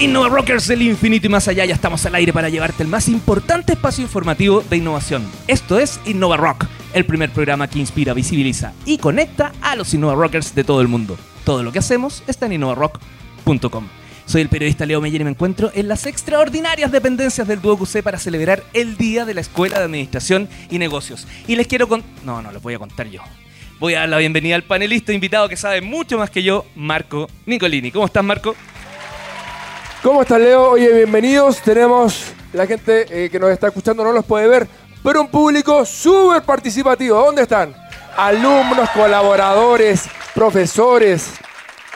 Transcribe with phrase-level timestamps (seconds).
[0.00, 3.08] Innova Rockers del infinito y más allá, ya estamos al aire para llevarte el más
[3.08, 5.24] importante espacio informativo de innovación.
[5.46, 10.14] Esto es Innova Rock, el primer programa que inspira, visibiliza y conecta a los Innova
[10.14, 11.16] Rockers de todo el mundo.
[11.44, 13.88] Todo lo que hacemos está en innovarock.com.
[14.26, 18.02] Soy el periodista Leo Meyer y me encuentro en las extraordinarias dependencias del Duo QC
[18.02, 21.28] para celebrar el Día de la Escuela de Administración y Negocios.
[21.46, 22.10] Y les quiero contar...
[22.24, 23.20] No, no, les voy a contar yo.
[23.80, 27.28] Voy a dar la bienvenida al panelista invitado que sabe mucho más que yo, Marco
[27.44, 27.90] Nicolini.
[27.90, 28.54] ¿Cómo estás, Marco?
[30.00, 30.70] ¿Cómo estás, Leo?
[30.70, 31.60] Oye, bienvenidos.
[31.60, 34.68] Tenemos la gente eh, que nos está escuchando, no los puede ver,
[35.02, 37.16] pero un público súper participativo.
[37.16, 37.74] ¿Dónde están?
[38.16, 40.04] Alumnos, colaboradores,
[40.34, 41.32] profesores,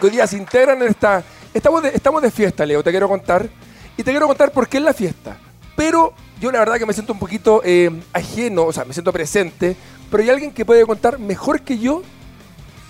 [0.00, 1.22] que hoy día se integran en esta...
[1.54, 3.48] Estamos de, estamos de fiesta, Leo, te quiero contar.
[3.96, 5.38] Y te quiero contar por qué es la fiesta.
[5.76, 9.12] Pero yo la verdad que me siento un poquito eh, ajeno, o sea, me siento
[9.12, 9.76] presente,
[10.10, 12.02] pero hay alguien que puede contar mejor que yo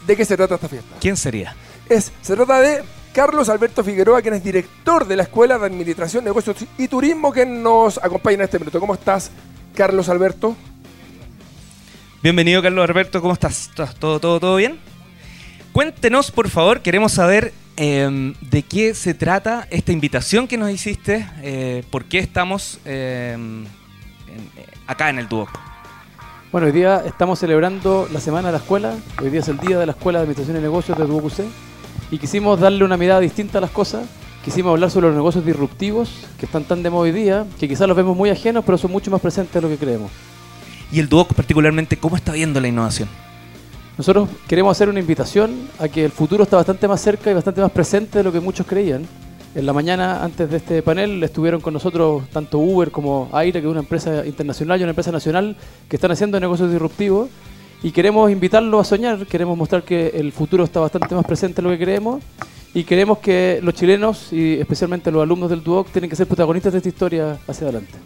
[0.06, 0.96] de qué se trata esta fiesta.
[1.00, 1.54] ¿Quién sería?
[1.88, 2.82] Es, se trata de
[3.12, 7.44] Carlos Alberto Figueroa, quien es director de la Escuela de Administración, Negocios y Turismo, que
[7.44, 8.80] nos acompaña en este minuto.
[8.80, 9.30] ¿Cómo estás,
[9.74, 10.56] Carlos Alberto?
[12.22, 13.20] Bienvenido, Carlos Alberto.
[13.20, 13.70] ¿Cómo estás?
[13.74, 14.78] ¿Todo, todo, todo bien?
[15.72, 21.26] Cuéntenos, por favor, queremos saber eh, de qué se trata esta invitación que nos hiciste,
[21.42, 23.68] eh, por qué estamos eh, en,
[24.86, 25.67] acá en el Duoc.
[26.50, 29.78] Bueno, hoy día estamos celebrando la Semana de la Escuela, hoy día es el Día
[29.78, 31.30] de la Escuela de Administración y Negocios de Duoc
[32.10, 34.06] y quisimos darle una mirada distinta a las cosas,
[34.42, 37.86] quisimos hablar sobre los negocios disruptivos que están tan de moda hoy día, que quizás
[37.86, 40.10] los vemos muy ajenos, pero son mucho más presentes de lo que creemos.
[40.90, 43.10] Y el Duoc particularmente, ¿cómo está viendo la innovación?
[43.98, 47.60] Nosotros queremos hacer una invitación a que el futuro está bastante más cerca y bastante
[47.60, 49.06] más presente de lo que muchos creían.
[49.58, 53.66] En la mañana, antes de este panel, estuvieron con nosotros tanto Uber como Aire, que
[53.66, 55.56] es una empresa internacional y una empresa nacional
[55.88, 57.28] que están haciendo negocios disruptivos.
[57.82, 61.62] Y queremos invitarlos a soñar, queremos mostrar que el futuro está bastante más presente de
[61.62, 62.22] lo que creemos.
[62.72, 66.72] Y queremos que los chilenos, y especialmente los alumnos del Duoc, tienen que ser protagonistas
[66.72, 67.98] de esta historia hacia adelante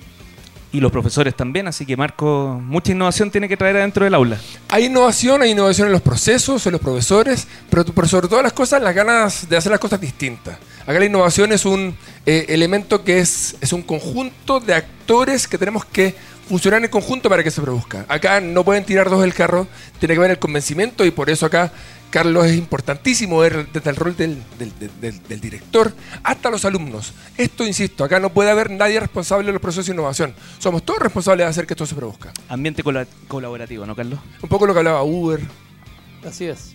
[0.72, 4.38] y los profesores también, así que Marco, mucha innovación tiene que traer adentro del aula.
[4.70, 8.82] Hay innovación, hay innovación en los procesos, en los profesores, pero, sobre todas las cosas,
[8.82, 10.56] las ganas de hacer las cosas distintas.
[10.82, 15.58] Acá la innovación es un eh, elemento que es, es un conjunto de actores que
[15.58, 16.14] tenemos que
[16.48, 18.04] funcionar en conjunto para que se produzca.
[18.08, 19.66] Acá no pueden tirar dos del carro,
[19.98, 21.72] tiene que haber el convencimiento y por eso acá
[22.12, 24.38] Carlos, es importantísimo ver desde el rol del,
[25.40, 27.14] director hasta los alumnos.
[27.38, 30.34] Esto, insisto, acá no puede haber nadie responsable de los procesos de innovación.
[30.58, 32.30] Somos todos responsables de hacer que esto se produzca.
[32.50, 32.82] Ambiente
[33.28, 34.20] colaborativo, ¿no, Carlos?
[34.42, 35.40] Un poco lo que hablaba Uber.
[36.22, 36.74] Así es.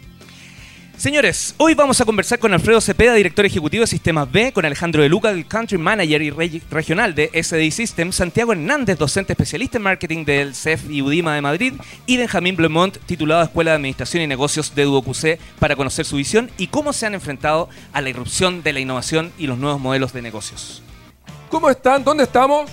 [0.98, 5.04] Señores, hoy vamos a conversar con Alfredo Cepeda, director ejecutivo de Sistemas B, con Alejandro
[5.04, 6.32] De Luca, el Country Manager y
[6.72, 11.42] regional de SDI System, Santiago Hernández, docente especialista en marketing del CEF y UDIMA de
[11.42, 11.74] Madrid,
[12.08, 16.50] y Benjamín Blemont, titulado Escuela de Administración y Negocios de DuoQC, para conocer su visión
[16.58, 20.14] y cómo se han enfrentado a la irrupción de la innovación y los nuevos modelos
[20.14, 20.82] de negocios.
[21.50, 22.04] ¿Cómo están?
[22.04, 22.72] ¿Dónde estamos?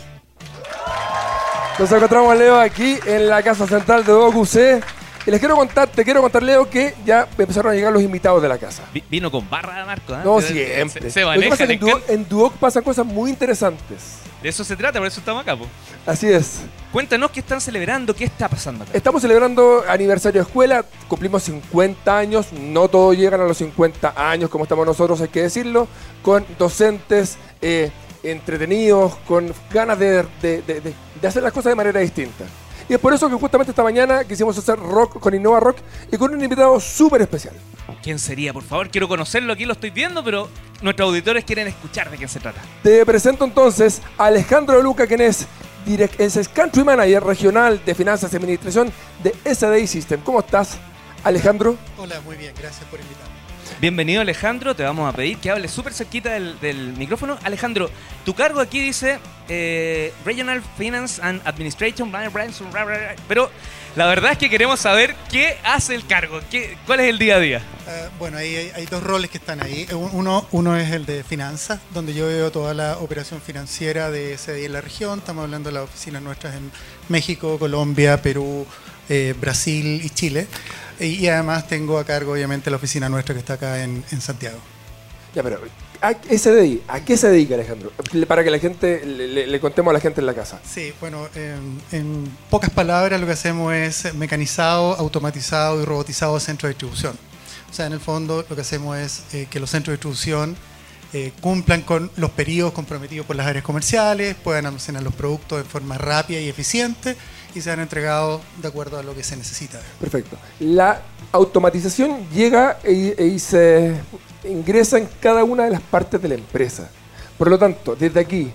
[1.78, 4.93] Nos encontramos, Leo, aquí en la casa central de DuoQC
[5.26, 8.42] y les quiero contar, te quiero contar, Leo, que ya empezaron a llegar los invitados
[8.42, 8.82] de la casa.
[9.08, 10.18] Vino con barra de Marco, ¿eh?
[10.22, 11.10] No, siempre.
[11.10, 11.22] Se,
[12.08, 14.18] en, Duoc, pasan cosas muy interesantes.
[14.42, 15.66] De eso se trata, por eso estamos acá, po.
[16.04, 16.60] Así es.
[16.92, 18.92] Cuéntanos qué están celebrando, qué está pasando acá.
[18.94, 24.50] Estamos celebrando aniversario de escuela, cumplimos 50 años, no todos llegan a los 50 años
[24.50, 25.88] como estamos nosotros, hay que decirlo,
[26.22, 27.90] con docentes eh,
[28.22, 30.26] entretenidos, con ganas de
[31.22, 32.44] hacer las cosas de manera distinta.
[32.88, 35.78] Y es por eso que justamente esta mañana quisimos hacer rock con Innova Rock
[36.12, 37.54] y con un invitado súper especial.
[38.02, 38.52] ¿Quién sería?
[38.52, 40.48] Por favor, quiero conocerlo, aquí lo estoy viendo, pero
[40.82, 42.60] nuestros auditores quieren escuchar de quién se trata.
[42.82, 45.46] Te presento entonces a Alejandro Luca, quien es,
[46.18, 50.20] es Country Manager Regional de Finanzas y Administración de SDI System.
[50.20, 50.76] ¿Cómo estás,
[51.22, 51.76] Alejandro?
[51.96, 53.33] Hola, muy bien, gracias por invitarme.
[53.80, 57.38] Bienvenido Alejandro, te vamos a pedir que hables súper cerquita del, micrófono.
[57.42, 57.90] Alejandro,
[58.24, 62.10] tu cargo aquí dice eh, Regional Finance and Administration,
[63.28, 63.50] pero
[63.96, 67.36] la verdad es que queremos saber qué hace el cargo, qué, cuál es el día
[67.36, 67.62] a día.
[67.86, 69.86] Eh, bueno, hay, dos roles que están ahí.
[69.92, 74.66] Uno, uno es el de finanzas, donde yo veo toda la operación financiera de día
[74.66, 75.18] en la región.
[75.20, 76.72] Estamos hablando de las oficinas nuestras en
[77.08, 78.66] México, Colombia, Perú,
[79.08, 80.46] eh, Brasil y Chile.
[81.00, 84.58] Y, además tengo a cargo, obviamente, la oficina nuestra que está acá en, Santiago.
[85.34, 85.60] Ya, pero
[86.00, 87.90] ¿a, SDI, ¿a qué se dedica Alejandro?
[88.28, 90.60] Para que la gente le, contemos a la gente en la casa.
[90.64, 91.28] Sí, bueno,
[91.90, 97.18] en, pocas palabras lo que hacemos es mecanizado, automatizado y robotizado centro de distribución.
[97.70, 100.56] O sea, en el fondo lo que hacemos es eh, que los centros de distribución
[101.12, 105.64] eh, cumplan con los periodos comprometidos por las áreas comerciales, puedan almacenar los productos de
[105.64, 107.16] forma rápida y eficiente
[107.54, 109.80] y se han entregado de acuerdo a lo que se necesita.
[110.00, 110.36] Perfecto.
[110.60, 111.02] La
[111.32, 113.94] automatización llega e se
[114.44, 116.88] ingresa en cada una de las partes de la empresa.
[117.38, 118.52] Por lo tanto, desde aquí,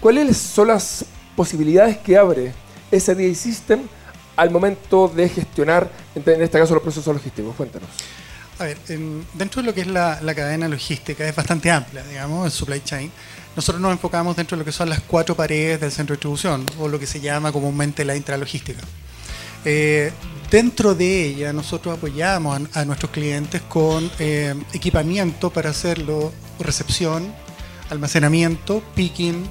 [0.00, 1.04] ¿cuáles son las
[1.36, 2.52] posibilidades que abre
[2.92, 3.80] SDA System
[4.36, 7.54] al momento de gestionar, en este caso, los procesos logísticos?
[7.56, 7.88] Cuéntanos.
[8.58, 8.76] A ver,
[9.34, 13.10] dentro de lo que es la, cadena logística, es bastante amplia, digamos, el supply chain.
[13.56, 16.64] Nosotros nos enfocamos dentro de lo que son las cuatro paredes del centro de distribución,
[16.78, 18.80] o lo que se llama comúnmente la intralogística.
[19.64, 20.12] Eh,
[20.50, 27.32] dentro de ella, nosotros apoyamos a, nuestros clientes con eh, equipamiento para hacerlo recepción,
[27.90, 29.44] almacenamiento, picking,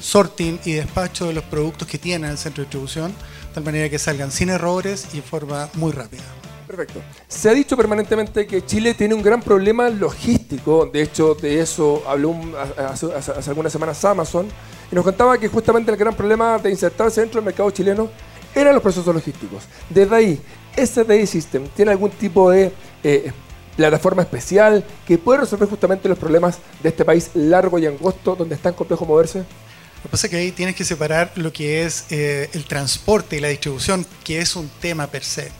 [0.00, 3.88] sorting y despacho de los productos que tiene el centro de distribución, de tal manera
[3.88, 6.24] que salgan sin errores y en forma muy rápida.
[6.66, 7.00] Perfecto.
[7.28, 10.86] Se ha dicho permanentemente que Chile tiene un gran problema logístico.
[10.86, 12.34] De hecho, de eso habló
[12.76, 13.06] hace,
[13.48, 14.48] algunas semanas Amazon.
[14.90, 18.10] Y nos contaba que justamente el gran problema de insertarse dentro del mercado chileno
[18.54, 19.64] eran los procesos logísticos.
[19.90, 20.40] Desde ahí,
[20.76, 22.72] SDI System tiene algún tipo de
[23.04, 23.32] eh,
[23.76, 28.54] plataforma especial que puede resolver justamente los problemas de este país largo y angosto donde
[28.54, 29.40] es tan complejo moverse.
[29.40, 33.36] Lo que pasa es que ahí tienes que separar lo que es eh, el transporte
[33.36, 35.50] y la distribución, que es un tema per se.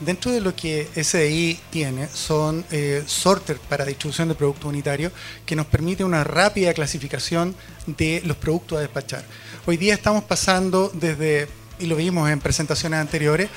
[0.00, 5.12] Dentro de lo que SDI tiene son eh, sorters para distribución de productos unitarios
[5.46, 7.54] que nos permite una rápida clasificación
[7.86, 9.24] de los productos a despachar.
[9.66, 11.48] Hoy día estamos pasando desde,
[11.78, 13.48] y lo vimos en presentaciones anteriores,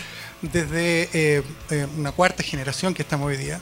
[0.42, 3.60] desde eh, eh, una cuarta generación que estamos hoy día,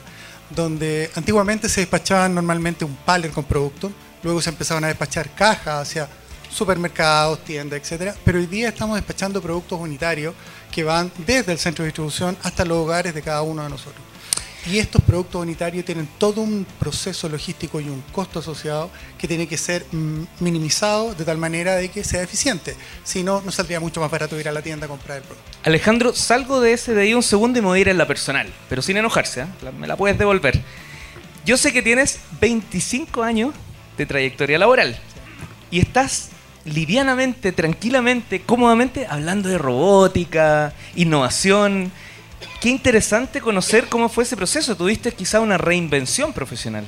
[0.50, 3.90] donde antiguamente se despachaban normalmente un pallet con productos,
[4.22, 6.08] luego se empezaban a despachar cajas hacia
[6.50, 10.34] supermercados, tiendas, etcétera, pero hoy día estamos despachando productos unitarios
[10.76, 14.04] que van desde el centro de distribución hasta los hogares de cada uno de nosotros.
[14.70, 19.48] Y estos productos unitarios tienen todo un proceso logístico y un costo asociado que tiene
[19.48, 22.76] que ser mm, minimizado de tal manera de que sea eficiente.
[23.04, 25.50] Si no, nos saldría mucho más barato ir a la tienda a comprar el producto.
[25.64, 28.06] Alejandro, salgo de ese de ahí un segundo y me voy a ir en la
[28.06, 29.46] personal, pero sin enojarse, ¿eh?
[29.78, 30.60] me la puedes devolver.
[31.46, 33.54] Yo sé que tienes 25 años
[33.96, 35.00] de trayectoria laboral
[35.70, 36.32] y estás
[36.66, 41.90] livianamente, tranquilamente, cómodamente, hablando de robótica, innovación.
[42.60, 44.76] Qué interesante conocer cómo fue ese proceso.
[44.76, 46.84] Tuviste quizá una reinvención profesional.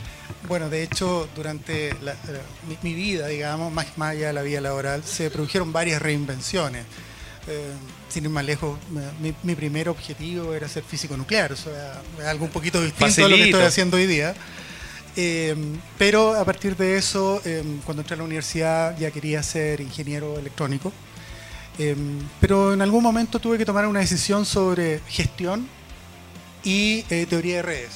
[0.47, 1.95] Bueno, de hecho, durante
[2.83, 6.85] mi, vida, digamos, más, allá de la vida laboral, se produjeron varias reinvenciones.
[7.47, 7.73] Eh,
[8.09, 8.79] sin ir más lejos,
[9.43, 13.37] mi, primer objetivo era ser físico nuclear, o sea, algo un poquito distinto a lo
[13.37, 14.35] que estoy haciendo hoy día.
[15.21, 19.81] Em, pero a partir de eso, em, cuando entré a la universidad ya quería ser
[19.81, 20.93] ingeniero electrónico.
[21.77, 25.69] Em, pero en algún momento tuve que tomar una decisión sobre gestión
[26.63, 27.91] y eh, teoría de redes.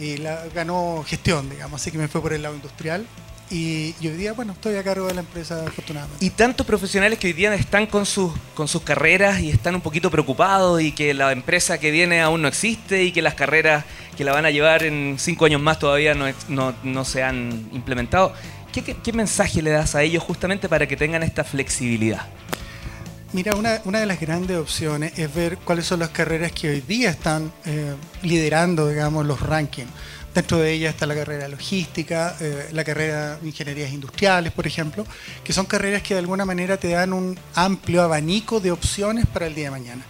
[0.00, 3.06] Y la, ganó gestión, digamos, así que me fue por el lado industrial.
[3.50, 6.24] Y, hoy día, bueno, estoy a cargo de la empresa afortunadamente.
[6.24, 9.80] Y tantos profesionales que hoy día están con sus, con sus carreras y están un
[9.80, 13.84] poquito preocupados y que la empresa que viene aún no existe y que las carreras
[14.16, 17.68] que la van a llevar en cinco años más todavía no, no, no se han
[17.72, 18.32] implementado.
[18.72, 22.26] ¿Qué, ¿Qué, mensaje le das a ellos justamente para que tengan esta flexibilidad?
[23.32, 26.80] Mira, una, una, de las grandes opciones es ver cuáles son las carreras que hoy
[26.82, 29.90] día están eh, liderando, digamos, los rankings.
[30.34, 35.04] Dentro de ella está la carrera logística, eh, la carrera de ingenierías industriales, por ejemplo,
[35.42, 39.48] que son carreras que de alguna manera te dan un amplio abanico de opciones para
[39.48, 40.02] el día de mañana.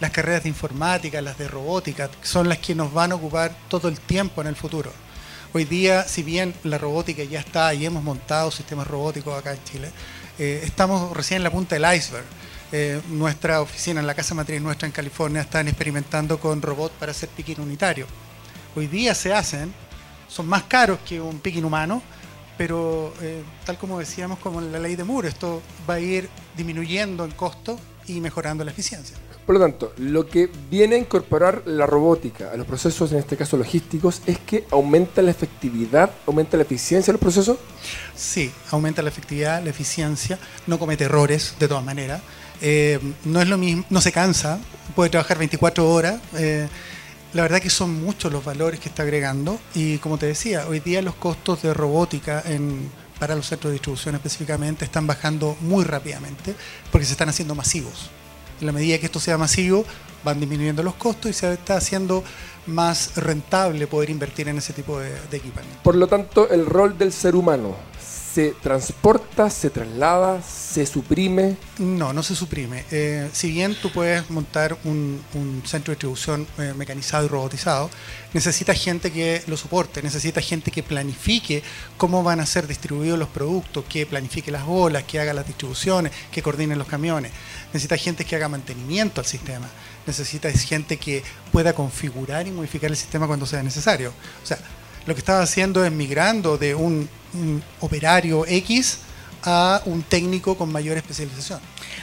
[0.00, 3.86] Las carreras de informática, las de robótica, son las que nos van a ocupar todo
[3.86, 4.92] el tiempo en el futuro.
[5.52, 9.62] Hoy día, si bien la robótica ya está y hemos montado sistemas robóticos acá en
[9.62, 9.90] Chile,
[10.40, 12.24] eh, estamos recién en la punta del iceberg.
[12.72, 17.12] Eh, nuestra oficina, en la casa matriz nuestra en California, están experimentando con robots para
[17.12, 18.08] hacer piquín unitario
[18.76, 19.72] hoy día se hacen,
[20.28, 22.02] son más caros que un picking humano,
[22.56, 26.28] pero eh, tal como decíamos como en la ley de Moore, esto va a ir
[26.56, 29.16] disminuyendo en costo y mejorando la eficiencia.
[29.48, 33.34] Por lo tanto, lo que viene a incorporar la robótica a los procesos, en este
[33.34, 37.56] caso logísticos, es que aumenta la efectividad, aumenta la eficiencia de los procesos.
[38.14, 42.20] Sí, aumenta la efectividad, la eficiencia, no comete errores de todas maneras.
[42.60, 44.58] Eh, no es lo mismo, no se cansa,
[44.94, 46.20] puede trabajar 24 horas.
[46.36, 46.68] Eh,
[47.38, 50.80] la verdad que son muchos los valores que está agregando y como te decía, hoy
[50.80, 52.42] día los costos de robótica
[53.20, 56.56] para los centros de distribución específicamente están bajando muy rápidamente
[56.90, 58.10] porque se están haciendo masivos.
[58.60, 59.84] En la medida que esto sea masivo,
[60.24, 62.24] van disminuyendo los costos y se está haciendo
[62.66, 65.78] más rentable poder invertir en ese tipo de, de equipamiento.
[65.84, 67.76] Por lo tanto, el rol del ser humano
[68.34, 71.56] se transporta, se traslada, se suprime?
[71.78, 72.84] No, no se suprime.
[72.90, 75.20] Eh, si bien tú puedes montar un,
[75.64, 77.90] centro de distribución eh, mecanizado y robotizado,
[78.32, 81.62] necesita gente que lo soporte, necesita gente que planifique
[81.96, 86.12] cómo van a ser distribuidos los productos, que planifique las bolas, que haga las distribuciones,
[86.30, 87.32] que coordine los camiones.
[87.72, 89.68] Necesita gente que haga mantenimiento al sistema.
[90.06, 94.12] Necesita gente que pueda configurar y modificar el sistema cuando sea necesario.
[94.42, 94.58] O sea,
[95.06, 97.08] lo que estaba haciendo es migrando de un
[97.80, 99.00] operario X
[99.42, 101.60] a un técnico con mayor especialización.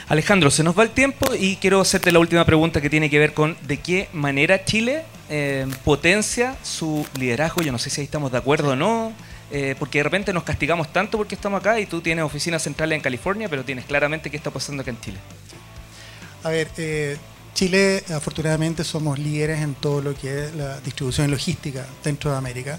[0.08, 3.18] Alejandro, se nos va el tiempo y quiero hacerte la última pregunta que tiene que
[3.18, 7.62] ver con de qué manera Chile eh, potencia su liderazgo.
[7.62, 9.12] Yo no sé si ahí estamos de acuerdo o no,
[9.50, 12.96] eh, porque de repente nos castigamos tanto porque estamos acá y tú tienes oficinas centrales
[12.96, 15.18] en California, pero tienes claramente qué está pasando acá en Chile.
[16.44, 17.16] A ver, eh,
[17.54, 22.78] Chile afortunadamente somos líderes en todo lo que es la distribución logística dentro de América.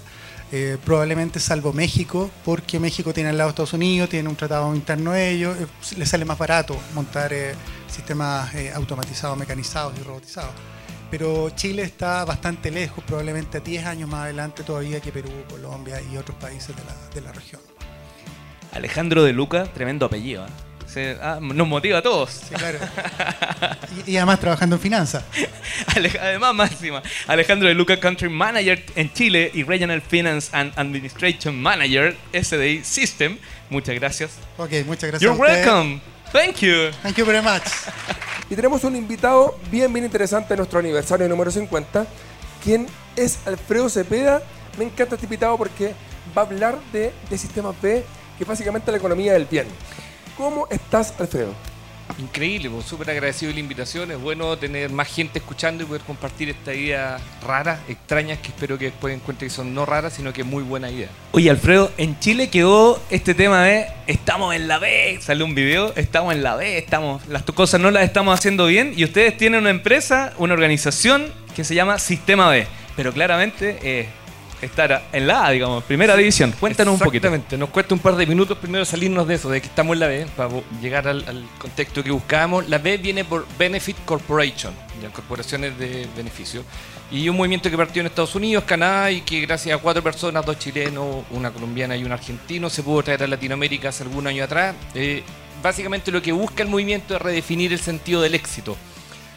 [0.50, 5.12] Eh, probablemente salvo México, porque México tiene al lado Estados Unidos, tiene un tratado interno
[5.12, 7.54] de ellos, eh, le sale más barato montar eh,
[7.86, 10.52] sistemas eh, automatizados, mecanizados y robotizados.
[11.10, 16.16] Pero Chile está bastante lejos, probablemente 10 años más adelante todavía que Perú, Colombia y
[16.16, 17.60] otros países de la, de la región.
[18.72, 20.46] Alejandro de Luca, tremendo apellido.
[20.98, 22.30] Se- ah, nos motiva a todos.
[22.30, 22.78] Sí, claro.
[24.06, 25.22] y, y además trabajando en finanzas.
[26.20, 27.02] Además, máxima.
[27.26, 33.38] Alejandro de Luca, Country Manager en Chile y Regional Finance and Administration Manager, SDI System.
[33.70, 34.32] Muchas gracias.
[34.56, 35.20] Ok, muchas gracias.
[35.22, 36.00] You're a welcome.
[36.32, 36.90] Thank you.
[37.02, 37.62] Thank you very much.
[38.50, 42.06] Y tenemos un invitado bien, bien interesante en nuestro aniversario número 50,
[42.64, 44.42] quien es Alfredo Cepeda.
[44.78, 45.92] Me encanta este invitado porque
[46.36, 48.04] va a hablar de, de sistemas B,
[48.36, 49.66] que es básicamente la economía del bien.
[50.38, 51.52] ¿Cómo estás, Alfredo?
[52.16, 54.12] Increíble, pues, súper agradecido de la invitación.
[54.12, 58.78] Es bueno tener más gente escuchando y poder compartir esta idea raras, extrañas, que espero
[58.78, 61.08] que después encuentren que son no raras, sino que muy buena idea.
[61.32, 65.18] Oye, Alfredo, en Chile quedó este tema de estamos en la B.
[65.20, 68.92] Salió un video, estamos en la B, estamos, las cosas no las estamos haciendo bien.
[68.96, 72.64] Y ustedes tienen una empresa, una organización que se llama Sistema B.
[72.94, 74.08] Pero claramente eh,
[74.62, 76.52] estar en la A, digamos, primera división.
[76.58, 77.26] Cuéntanos un poquito.
[77.28, 80.00] Exactamente, nos cuesta un par de minutos primero salirnos de eso, de que estamos en
[80.00, 80.50] la B, para
[80.80, 82.68] llegar al, al contexto que buscábamos.
[82.68, 84.72] La B viene por Benefit Corporation,
[85.02, 86.64] ya, corporaciones de beneficio.
[87.10, 90.44] Y un movimiento que partió en Estados Unidos, Canadá, y que gracias a cuatro personas,
[90.44, 94.44] dos chilenos, una colombiana y un argentino, se pudo traer a Latinoamérica hace algún año
[94.44, 94.74] atrás.
[94.94, 95.22] Eh,
[95.62, 98.76] básicamente lo que busca el movimiento es redefinir el sentido del éxito.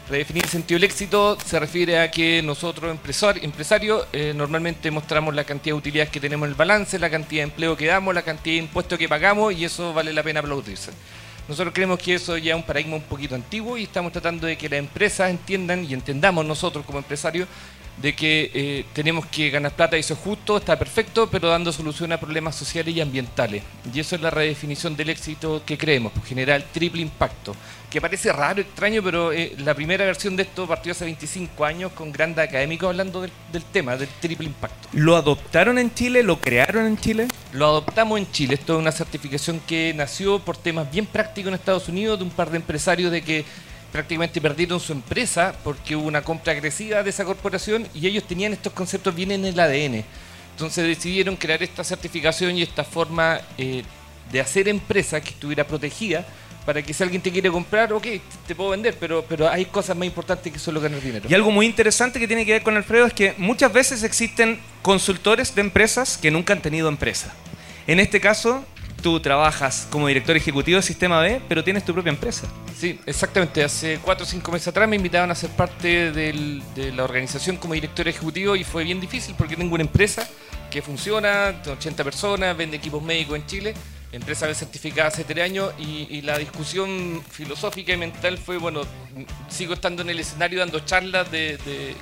[0.08, 5.34] Redefinir el sentido del éxito se refiere a que nosotros, empresar- empresarios, eh, normalmente mostramos
[5.34, 8.12] la cantidad de utilidades que tenemos en el balance, la cantidad de empleo que damos,
[8.14, 10.90] la cantidad de impuestos que pagamos y eso vale la pena aplaudirse.
[11.48, 14.56] Nosotros creemos que eso ya es un paradigma un poquito antiguo y estamos tratando de
[14.58, 17.48] que las empresas entiendan y entendamos nosotros como empresarios
[18.00, 21.72] de que eh, tenemos que ganar plata y eso es justo, está perfecto, pero dando
[21.72, 23.62] solución a problemas sociales y ambientales.
[23.94, 27.54] Y eso es la redefinición del éxito que creemos, pues, generar triple impacto.
[27.92, 31.92] Que parece raro, extraño, pero eh, la primera versión de esto partió hace 25 años
[31.92, 34.88] con grandes académicos hablando del, del tema, del triple impacto.
[34.94, 36.22] ¿Lo adoptaron en Chile?
[36.22, 37.28] ¿Lo crearon en Chile?
[37.52, 38.54] Lo adoptamos en Chile.
[38.54, 42.30] Esto es una certificación que nació por temas bien prácticos en Estados Unidos de un
[42.30, 43.44] par de empresarios de que
[43.92, 48.54] prácticamente perdieron su empresa porque hubo una compra agresiva de esa corporación y ellos tenían
[48.54, 50.02] estos conceptos bien en el ADN.
[50.52, 53.82] Entonces decidieron crear esta certificación y esta forma eh,
[54.32, 56.24] de hacer empresa que estuviera protegida
[56.64, 58.06] para que si alguien te quiere comprar, ok,
[58.46, 61.26] te puedo vender, pero, pero hay cosas más importantes que solo ganar dinero.
[61.28, 64.60] Y algo muy interesante que tiene que ver con Alfredo es que muchas veces existen
[64.82, 67.32] consultores de empresas que nunca han tenido empresa.
[67.86, 68.64] En este caso,
[69.02, 72.46] tú trabajas como director ejecutivo de Sistema B, pero tienes tu propia empresa.
[72.78, 73.64] Sí, exactamente.
[73.64, 77.56] Hace cuatro o cinco meses atrás me invitaron a ser parte del- de la organización
[77.56, 80.28] como director ejecutivo y fue bien difícil porque tengo una empresa
[80.70, 83.74] que funciona, de 80 personas, vende equipos médicos en Chile,
[84.12, 88.82] empresa B certificada hace tres años y, la discusión filosófica y mental fue, bueno,
[89.48, 91.58] sigo estando en el escenario dando charlas de,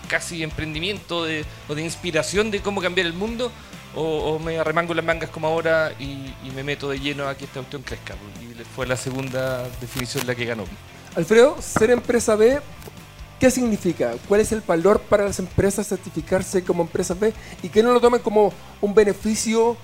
[0.08, 3.50] casi emprendimiento de, o de inspiración de cómo cambiar el mundo
[3.94, 7.60] o, me arremango las mangas como ahora y, me meto de lleno a que esta
[7.60, 8.14] cuestión crezca.
[8.40, 10.64] Y fue la segunda definición la que ganó.
[11.16, 12.60] Alfredo, ser empresa B,
[13.38, 14.14] ¿qué significa?
[14.28, 17.32] ¿Cuál es el valor para las empresas certificarse como empresas B?
[17.62, 19.76] Y que no lo tomen como un beneficio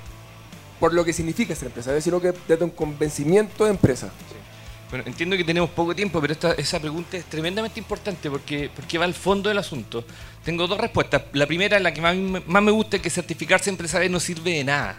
[0.80, 4.10] por lo que significa ser empresa B, sino que desde un convencimiento de empresa.
[4.90, 8.98] Bueno, entiendo que tenemos poco tiempo, pero esta, esa pregunta es tremendamente importante porque, porque
[8.98, 10.04] va al fondo del asunto.
[10.44, 11.22] Tengo dos respuestas.
[11.32, 14.64] La primera, la que más, me- gusta, es que certificarse empresa B no sirve de
[14.64, 14.96] nada.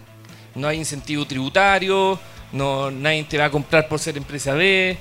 [0.56, 2.20] No hay incentivo tributario,
[2.52, 4.98] no, nadie te va a comprar por ser empresa B,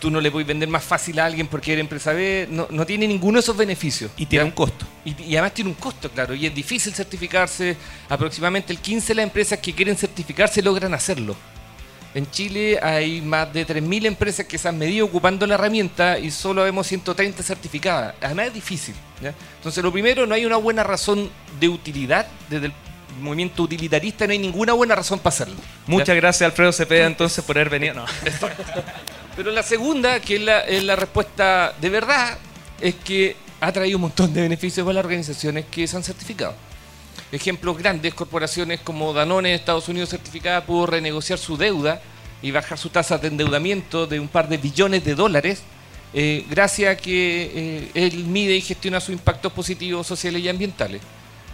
[0.00, 2.86] tú no le puedes vender más fácil a alguien porque eres empresa B, no, no
[2.86, 4.10] tiene ninguno de esos beneficios.
[4.16, 4.46] Y tiene ¿ya?
[4.46, 4.86] un costo.
[5.04, 7.76] Y, y además tiene un costo, claro, y es difícil certificarse.
[8.08, 11.36] Aproximadamente el 15 de las empresas que quieren certificarse logran hacerlo.
[12.14, 16.30] En Chile hay más de 3.000 empresas que se han medido ocupando la herramienta y
[16.30, 18.14] solo vemos 130 certificadas.
[18.22, 18.94] Además es difícil.
[19.22, 19.34] ¿ya?
[19.56, 22.26] Entonces lo primero, no hay una buena razón de utilidad.
[22.48, 22.72] Desde el
[23.20, 25.56] movimiento utilitarista no hay ninguna buena razón para hacerlo.
[25.56, 25.62] ¿ya?
[25.86, 27.94] Muchas gracias, Alfredo Cepeda, entonces, por haber venido.
[27.94, 28.06] No.
[29.38, 32.36] Pero la segunda, que es la, es la respuesta de verdad,
[32.80, 36.56] es que ha traído un montón de beneficios para las organizaciones que se han certificado.
[37.30, 42.02] ejemplos grandes, corporaciones como Danone Estados Unidos certificada pudo renegociar su deuda
[42.42, 45.62] y bajar su tasa de endeudamiento de un par de billones de dólares
[46.14, 51.00] eh, gracias a que eh, él mide y gestiona sus impactos positivos sociales y ambientales.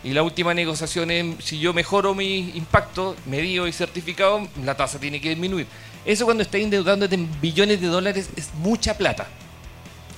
[0.02, 4.98] Y la última negociación es, si yo mejoro mi impacto medido y certificado, la tasa
[4.98, 5.66] tiene que disminuir.
[6.04, 9.26] Eso cuando está endeudándote en billones de dólares es mucha plata.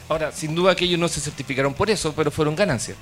[0.09, 2.97] Ahora, sin duda que ellos no se certificaron por eso, pero fueron ganancias.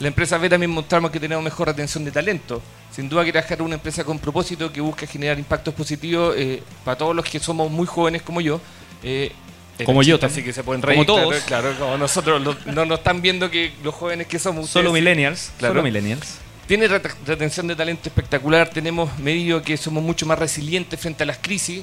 [0.00, 2.60] La empresa B también mostramos que tenemos mejor retención de talento.
[2.90, 6.96] Sin duda que trabajar una empresa con propósito que busca generar impactos positivos eh, para
[6.98, 8.60] todos los que somos muy jóvenes como yo.
[9.02, 9.32] eh,
[9.84, 10.44] Como yo Así también.
[10.46, 11.06] que se pueden Como reír.
[11.06, 11.34] todos.
[11.44, 14.68] Claro, claro, como nosotros no nos están viendo que los jóvenes que somos.
[14.68, 15.52] Solo ustedes millennials.
[15.58, 15.74] Claro.
[15.74, 16.38] Solo millennials.
[16.66, 21.26] Tiene ret- retención de talento espectacular, tenemos medido que somos mucho más resilientes frente a
[21.26, 21.82] las crisis.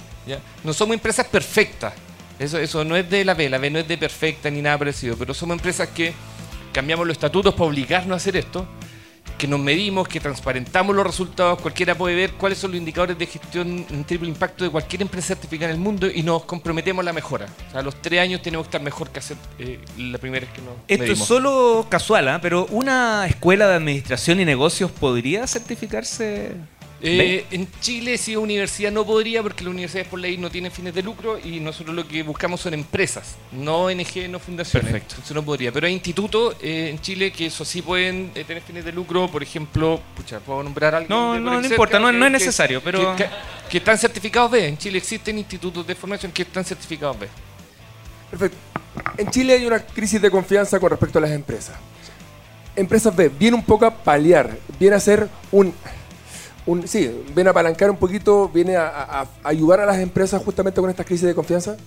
[0.63, 1.93] No somos empresas perfectas,
[2.39, 4.79] eso, eso no es de la B, la B no es de perfecta ni nada
[4.79, 6.13] parecido, pero somos empresas que
[6.73, 8.67] cambiamos los estatutos para obligarnos a hacer esto,
[9.41, 13.25] que nos medimos, que transparentamos los resultados, cualquiera puede ver cuáles son los indicadores de
[13.25, 17.05] gestión en triple impacto de cualquier empresa certificada en el mundo y nos comprometemos a
[17.05, 17.47] la mejora.
[17.69, 20.45] O sea, a los tres años tenemos que estar mejor que hacer eh, la primera
[20.45, 21.21] vez que nos Esto medimos.
[21.21, 22.37] es solo casual, ¿ah?
[22.39, 26.51] pero una escuela de administración y negocios podría certificarse.
[27.03, 30.71] Eh, en Chile, si es universidad, no podría, porque las universidades por ley no tienen
[30.71, 34.85] fines de lucro y nosotros lo que buscamos son empresas, no ONG, no fundaciones.
[34.91, 35.15] Perfecto.
[35.15, 35.71] Entonces no podría.
[35.71, 39.27] Pero hay institutos eh, en Chile que eso sí pueden eh, tener fines de lucro,
[39.29, 41.09] por ejemplo, pucha, puedo nombrar a alguien.
[41.17, 43.29] No, no, no importa, no- no es necesario, pero- Que, que-
[43.71, 44.67] que están certificados B.
[44.67, 47.27] En Chile existen institutos de formación que están certificados B.
[48.29, 48.57] Perfecto.
[49.17, 51.75] En Chile hay una crisis de confianza con respecto a las empresas.
[52.75, 55.73] Empresas B viene un poco a paliar, viene a ser un,
[56.85, 61.03] sí, viene a apalancar un poquito, viene a, ayudar a las empresas justamente con esta
[61.03, 61.77] crisis de confianza.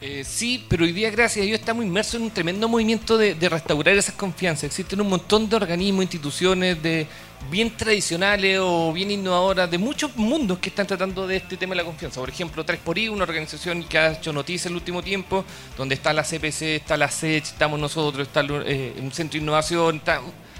[0.00, 3.34] Eh, sí, pero hoy día, gracias a Dios, estamos inmersos en un tremendo movimiento de,
[3.48, 4.64] restaurar esas confianzas.
[4.64, 7.06] Existen un montón de organismos, instituciones de
[7.50, 11.76] bien tradicionales o bien innovadoras de muchos mundos que están tratando de este tema de
[11.76, 12.20] la confianza.
[12.20, 15.42] Por ejemplo, 3xI, una organización que ha hecho noticias en el último tiempo,
[15.78, 20.02] donde está la CPC, está la SECH, estamos nosotros, está eh, un centro de innovación.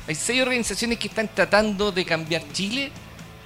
[0.06, 2.90] hay seis organizaciones que están tratando de cambiar Chile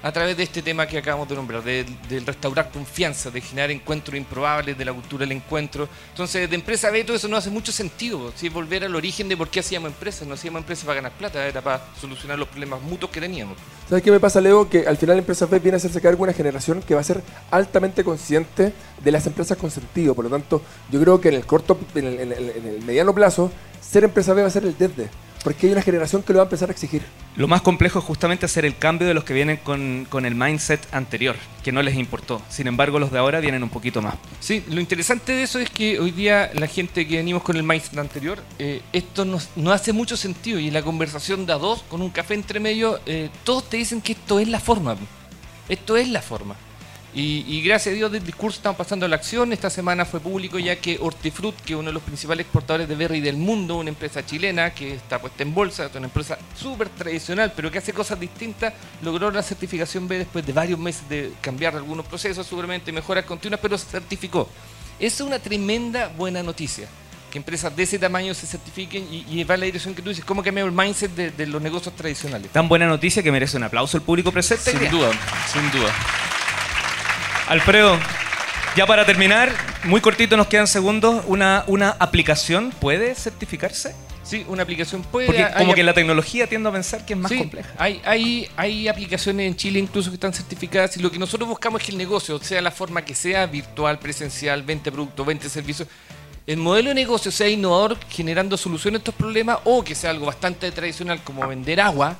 [0.02, 3.70] a través de este tema que acabamos de nombrar, de, del restaurar confianza, de generar
[3.70, 5.88] encuentros improbables, de la cultura del encuentro.
[6.10, 8.48] Entonces, de empresa B todo eso no hace mucho sentido, ¿sí?
[8.48, 10.26] volver al origen de por qué hacíamos empresas.
[10.28, 13.56] No hacíamos empresas para ganar plata, era para solucionar los problemas mutuos que teníamos.
[13.88, 14.68] ¿Sabes qué me pasa, Leo?
[14.68, 17.04] Que al final Empresas B viene a hacerse cargo de una generación que va a
[17.04, 20.14] ser altamente consciente de las empresas con sentido.
[20.14, 22.84] Por lo tanto, yo creo que en el corto, en el, en el- en el
[22.84, 25.08] mediano plazo, ser Empresa B va a ser el desde.
[25.48, 27.00] Porque hay una generación que lo va a empezar a exigir.
[27.34, 30.34] Lo más complejo es justamente hacer el cambio de los que vienen con, con el
[30.34, 32.42] mindset anterior, que no les importó.
[32.50, 34.16] Sin embargo, los de ahora vienen un poquito más.
[34.40, 37.62] Sí, lo interesante de eso es que hoy día la gente que venimos con el
[37.62, 41.56] mindset anterior, eh, esto nos- no hace mucho sentido y en la conversación de a
[41.56, 44.96] dos, con un café entre medio, eh, todos te dicen que esto es la forma.
[45.70, 46.56] Esto es la forma.
[47.18, 49.52] Y, y gracias a Dios del discurso estamos pasando a la acción.
[49.52, 52.94] Esta semana fue público ya que Hortifruit, que es uno de los principales exportadores de
[52.94, 56.88] berry del mundo, una empresa chilena que está puesta en bolsa, es una empresa súper
[56.90, 61.32] tradicional, pero que hace cosas distintas, logró la certificación B después de varios meses de
[61.40, 64.48] cambiar algunos procesos, seguramente mejoras continuas, pero se certificó.
[65.00, 66.86] Es una tremenda buena noticia.
[67.32, 70.10] Que empresas de ese tamaño se certifiquen y, y va en la dirección que tú
[70.10, 72.52] dices, cómo cambiar el mindset de, de los negocios tradicionales.
[72.52, 74.70] Tan buena noticia que merece un aplauso el público presente.
[74.70, 75.10] Sin duda,
[75.52, 75.92] sin duda.
[77.48, 77.98] Alfredo,
[78.76, 79.50] ya para terminar,
[79.84, 83.94] muy cortito nos quedan segundos, una, una aplicación puede certificarse?
[84.22, 85.26] Sí, una aplicación puede...
[85.26, 87.70] Porque hay- como hay- que la tecnología tiendo a pensar que es más Sí, compleja.
[87.78, 91.80] Hay, hay, hay aplicaciones en Chile incluso que están certificadas y lo que nosotros buscamos
[91.80, 95.88] es que el negocio, sea la forma que sea, virtual, presencial, vente productos, vente servicios,
[96.46, 100.26] el modelo de negocio sea innovador generando soluciones a estos problemas o que sea algo
[100.26, 102.16] bastante tradicional como vender agua,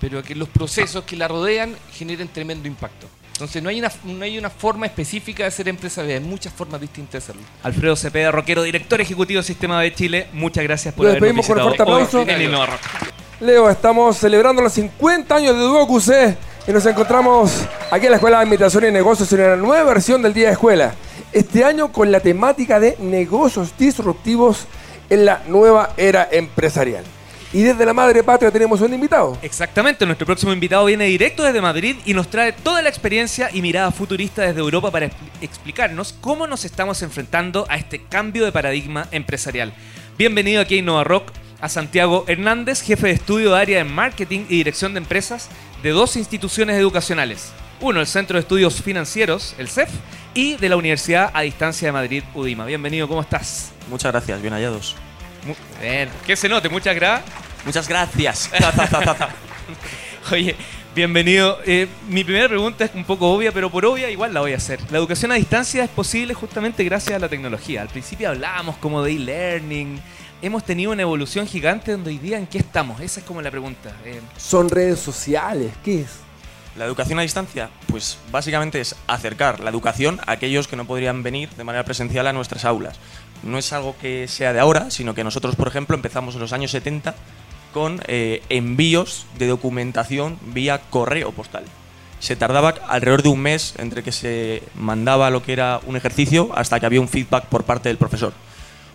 [0.00, 3.08] pero que los procesos que la rodean generen tremendo impacto.
[3.40, 6.52] Entonces no hay una, no hay una forma específica de ser empresa B, hay muchas
[6.52, 7.42] formas distintas de hacerlo.
[7.62, 11.46] Alfredo Cepeda, rockero, director ejecutivo del Sistema de Chile, muchas gracias por Lo habernos despedimos
[11.46, 12.26] con un fuerte aplauso.
[13.40, 16.36] Leo, estamos celebrando los 50 años de Duo QC
[16.68, 20.20] y nos encontramos aquí en la Escuela de Administración y Negocios en una nueva versión
[20.20, 20.92] del Día de Escuela.
[21.32, 24.66] Este año con la temática de negocios disruptivos
[25.08, 27.04] en la nueva era empresarial.
[27.52, 29.36] Y desde la madre patria tenemos un invitado.
[29.42, 33.60] Exactamente, nuestro próximo invitado viene directo desde Madrid y nos trae toda la experiencia y
[33.60, 38.52] mirada futurista desde Europa para expli- explicarnos cómo nos estamos enfrentando a este cambio de
[38.52, 39.72] paradigma empresarial.
[40.16, 44.46] Bienvenido aquí a Innova Rock a Santiago Hernández, jefe de estudio de área de marketing
[44.48, 45.48] y dirección de empresas
[45.82, 47.52] de dos instituciones educacionales.
[47.80, 49.90] Uno, el Centro de Estudios Financieros, el CEF,
[50.34, 52.64] y de la Universidad a Distancia de Madrid, UDIMA.
[52.66, 53.72] Bienvenido, ¿cómo estás?
[53.88, 54.94] Muchas gracias, bien hallados.
[55.80, 57.34] Bien, que se note, muchas gracias.
[57.64, 58.50] Muchas gracias.
[60.32, 60.56] Oye,
[60.94, 61.58] bienvenido.
[61.64, 64.56] Eh, mi primera pregunta es un poco obvia, pero por obvia igual la voy a
[64.56, 64.80] hacer.
[64.90, 67.82] La educación a distancia es posible justamente gracias a la tecnología.
[67.82, 70.00] Al principio hablábamos como de e-learning.
[70.42, 73.00] Hemos tenido una evolución gigante donde hoy día en qué estamos.
[73.00, 73.92] Esa es como la pregunta.
[74.04, 76.08] Eh, Son redes sociales, ¿qué es?
[76.76, 81.22] La educación a distancia, pues básicamente es acercar la educación a aquellos que no podrían
[81.22, 82.96] venir de manera presencial a nuestras aulas.
[83.42, 86.52] No es algo que sea de ahora, sino que nosotros, por ejemplo, empezamos en los
[86.52, 87.14] años 70
[87.72, 91.64] con eh, envíos de documentación vía correo postal.
[92.18, 96.50] Se tardaba alrededor de un mes entre que se mandaba lo que era un ejercicio
[96.54, 98.34] hasta que había un feedback por parte del profesor.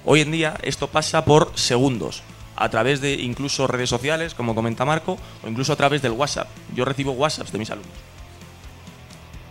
[0.06, 2.22] Hoy en día esto pasa por segundos,
[2.56, 6.48] a través de incluso redes sociales, como comenta Marco, o incluso a través del WhatsApp.
[6.76, 8.15] Yo recibo WhatsApps de mis alumnos.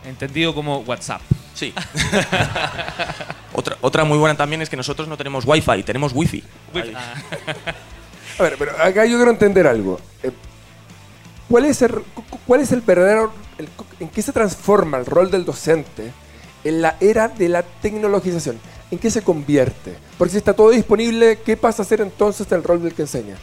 [0.07, 1.21] Entendido como WhatsApp.
[1.55, 1.73] Sí.
[3.53, 6.43] otra, otra muy buena también es que nosotros no tenemos Wi-Fi, tenemos Wi-Fi.
[8.39, 10.01] A ver, pero acá yo quiero entender algo.
[10.23, 10.33] Eh,
[11.49, 13.33] ¿Cuál es el, cu- cuál es el verdadero...
[13.59, 13.69] el-
[14.01, 16.11] ¿En qué se transforma el rol del docente
[16.65, 18.59] en la era de la tecnologización?
[18.91, 19.97] ¿En qué se convierte?
[20.19, 23.37] Porque si está todo disponible, ¿qué pasa a ser entonces el rol del que enseña?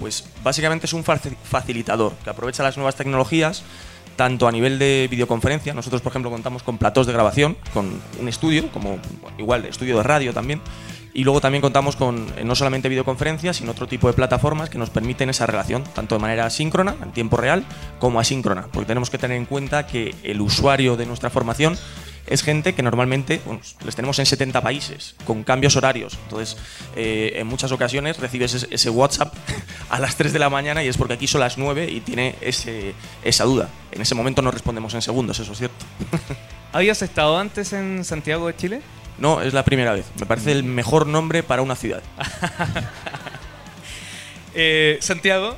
[0.00, 3.62] Pues básicamente es un faci- facilitador que aprovecha las nuevas tecnologías
[4.16, 8.28] tanto a nivel de videoconferencia, nosotros por ejemplo contamos con platós de grabación, con un
[8.28, 8.98] estudio, como
[9.38, 10.60] igual estudio de radio también,
[11.14, 14.78] y luego también contamos con eh, no solamente videoconferencias, sino otro tipo de plataformas que
[14.78, 17.64] nos permiten esa relación, tanto de manera síncrona, en tiempo real,
[17.98, 21.76] como asíncrona, porque tenemos que tener en cuenta que el usuario de nuestra formación
[22.26, 26.18] es gente que normalmente bueno, les tenemos en 70 países, con cambios horarios.
[26.24, 26.56] Entonces,
[26.96, 29.34] eh, en muchas ocasiones recibes ese, ese WhatsApp
[29.90, 32.36] a las 3 de la mañana y es porque aquí son las 9 y tiene
[32.40, 33.68] ese, esa duda.
[33.90, 35.84] En ese momento no respondemos en segundos, eso es cierto.
[36.72, 38.82] ¿Habías estado antes en Santiago de Chile?
[39.18, 40.06] No, es la primera vez.
[40.18, 42.02] Me parece el mejor nombre para una ciudad.
[44.54, 45.56] Eh, Santiago,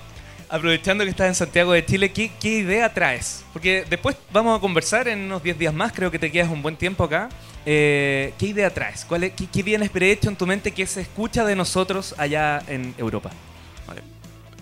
[0.54, 3.44] aprovechando que estás en Santiago de Chile, ¿qué, qué idea traes?
[3.52, 6.62] Porque después vamos a conversar en unos 10 días más, creo que te quedas un
[6.62, 7.28] buen tiempo acá.
[7.66, 9.04] Eh, ¿Qué idea traes?
[9.04, 12.62] ¿Cuál es, qué, ¿Qué tienes prehecho en tu mente que se escucha de nosotros allá
[12.68, 13.30] en Europa?
[13.88, 14.02] Vale.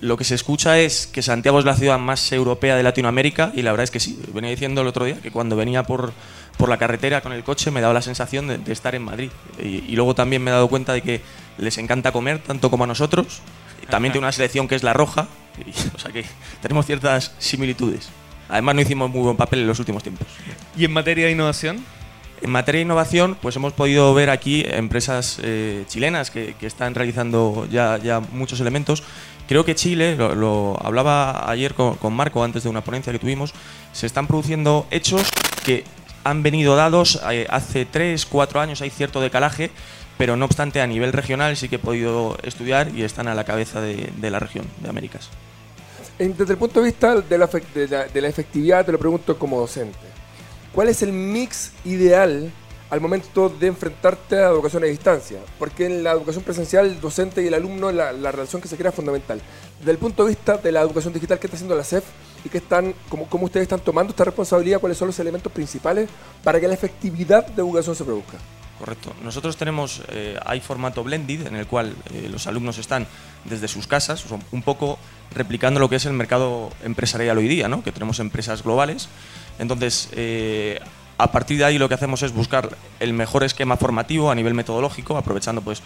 [0.01, 3.61] Lo que se escucha es que Santiago es la ciudad más europea de Latinoamérica y
[3.61, 4.19] la verdad es que sí.
[4.33, 6.15] Venía diciendo el otro día que cuando venía por,
[6.57, 9.31] por la carretera con el coche me daba la sensación de, de estar en Madrid.
[9.63, 11.21] Y, y luego también me he dado cuenta de que
[11.59, 13.43] les encanta comer tanto como a nosotros.
[13.91, 15.29] También tiene una selección que es la roja.
[15.95, 16.25] O sea que
[16.61, 18.09] tenemos ciertas similitudes.
[18.49, 20.27] Además no hicimos muy buen papel en los últimos tiempos.
[20.77, 21.85] ¿Y en materia de innovación?
[22.43, 26.95] En materia de innovación, pues hemos podido ver aquí empresas eh, chilenas que, que están
[26.95, 29.05] realizando ya, ya muchos elementos.
[29.47, 33.19] Creo que Chile, lo, lo hablaba ayer con, con Marco antes de una ponencia que
[33.19, 33.55] tuvimos,
[33.93, 35.31] se están produciendo hechos
[35.65, 35.85] que
[36.25, 39.71] han venido dados eh, hace 3, 4 años, hay cierto decalaje,
[40.19, 43.45] pero no obstante a nivel regional sí que he podido estudiar y están a la
[43.45, 45.29] cabeza de, de la región de Américas.
[46.19, 49.39] Desde el punto de vista de la, de la- de la efectividad, te lo pregunto
[49.39, 49.99] como docente.
[50.73, 52.51] ¿Cuál es el mix ideal
[52.91, 55.39] al momento de enfrentarte a la educación a distancia?
[55.59, 58.77] Porque en la educación presencial, el docente y el alumno, la, la relación que se
[58.77, 59.41] crea es fundamental.
[59.81, 62.05] Desde el punto de vista de la educación digital, ¿qué está haciendo la CEF?
[62.45, 64.79] ¿Y qué están, cómo, cómo ustedes están tomando esta responsabilidad?
[64.81, 66.09] ¿Cuáles son los elementos principales
[66.45, 68.39] para que la efectividad de educación se produzca?
[68.83, 69.15] Correcto.
[69.23, 73.07] Nosotros tenemos, eh, hay formato blended en el cual eh, los alumnos están
[73.45, 74.99] desde sus casas, un poco
[75.33, 77.85] replicando lo que es el mercado empresarial hoy día, ¿no?
[77.85, 79.09] que tenemos empresas globales.
[79.61, 80.81] Entonces, eh,
[81.17, 84.55] a partir de ahí lo que hacemos es buscar el mejor esquema formativo a nivel
[84.55, 85.81] metodológico, aprovechando pues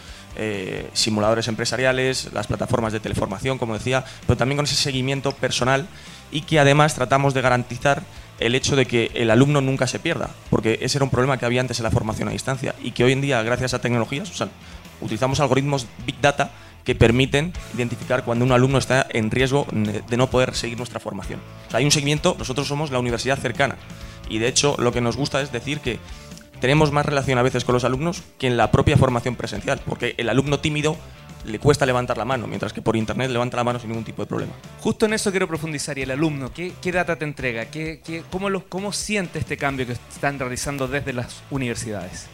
[0.94, 5.86] simuladores empresariales, las plataformas de teleformación, como decía, pero también con ese seguimiento personal
[6.32, 8.04] y que además tratamos de garantizar
[8.40, 11.46] el hecho de que el alumno nunca se pierda, porque ese era un problema que
[11.46, 14.40] había antes en la formación a distancia y que hoy en día, gracias a tecnologías,
[14.40, 14.48] o
[15.00, 16.50] utilizamos algoritmos Big Data
[16.84, 21.40] que permiten identificar cuando un alumno está en riesgo de no poder seguir nuestra formación.
[21.72, 23.76] O hay un seguimiento, nosotros somos la universidad cercana
[24.28, 25.98] y de hecho lo que nos gusta es decir que
[26.60, 30.14] tenemos más relación a veces con los alumnos que en la propia formación presencial, porque
[30.16, 30.96] el alumno tímido
[31.46, 34.22] le cuesta levantar la mano, mientras que por internet levanta la mano sin ningún tipo
[34.22, 34.52] de problema.
[34.80, 35.96] Justo en eso quiero profundizar.
[35.98, 36.52] ¿Y el alumno?
[36.52, 37.66] ¿Qué, qué data te entrega?
[37.66, 42.26] ¿Qué, qué, cómo, los, ¿Cómo siente este cambio que están realizando desde las universidades?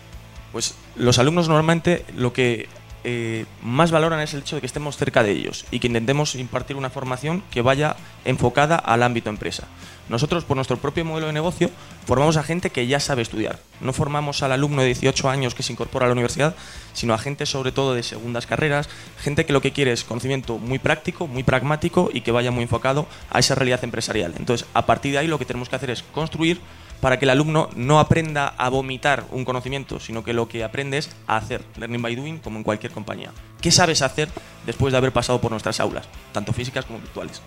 [0.53, 2.69] Pues los alumnos normalmente lo que
[3.05, 6.35] eh, más valoran es el hecho de que estemos cerca de ellos y que intentemos
[6.37, 9.67] impartir una formación que vaya enfocada al ámbito empresa.
[10.09, 11.71] Nosotros, por nuestro propio modelo de negocio,
[12.07, 13.59] formamos a gente que ya sabe estudiar.
[13.81, 16.55] No formamos al alumno de 18 años que se incorpora a la universidad,
[16.93, 18.89] sino a gente sobre todo de segundas carreras,
[19.19, 22.63] gente que lo que quiere es conocimiento muy práctico, muy pragmático y que vaya muy
[22.63, 24.35] enfocado a esa realidad empresarial.
[24.39, 26.61] Entonces, a partir de ahí lo que tenemos que hacer es construir
[27.03, 30.99] para que el alumno no aprenda a vomitar un conocimiento, sino que lo que aprende
[30.99, 33.33] es a hacer, learning by doing, como en cualquier compañía.
[33.61, 34.29] ¿Qué sabes hacer
[34.67, 37.43] después de haber pasado por nuestras aulas, tanto físicas como virtuales?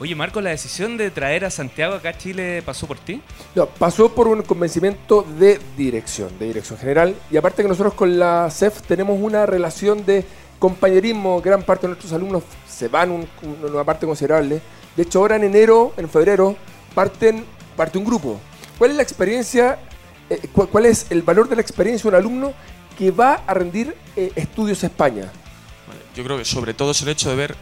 [0.00, 3.22] Oye, Marco, ¿la decisión de traer a Santiago acá a Chile pasó por ti?
[3.54, 7.14] No, pasó por un convencimiento de dirección, de dirección general.
[7.30, 10.24] Y aparte que nosotros con la CEF tenemos una relación de
[10.58, 11.40] compañerismo.
[11.40, 14.60] Gran parte de nuestros alumnos se van un- un- una parte considerable.
[14.96, 16.56] De hecho, ahora en enero, en febrero,
[16.92, 17.44] parten,
[17.76, 18.40] parte un grupo.
[18.78, 19.78] ¿Cuál es la experiencia,
[20.28, 22.52] eh, cu- cuál es el valor de la experiencia de un alumno
[22.98, 25.30] que va a rendir eh, estudios a España?
[26.16, 27.54] Yo creo que sobre todo es el hecho de ver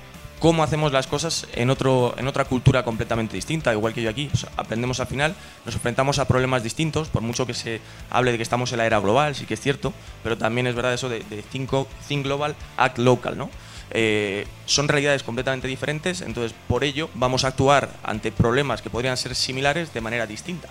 [0.43, 4.29] cómo hacemos las cosas en, otro, en otra cultura completamente distinta, igual que yo aquí.
[4.35, 8.33] O sea, aprendemos al final, nos enfrentamos a problemas distintos, por mucho que se hable
[8.33, 9.93] de que estamos en la era global, sí que es cierto,
[10.25, 11.71] pero también es verdad eso de, de think,
[12.09, 13.51] think global, act local, ¿no?
[13.93, 19.17] Eh, son realidades completamente diferentes, entonces por ello vamos a actuar ante problemas que podrían
[19.17, 20.69] ser similares de manera distinta.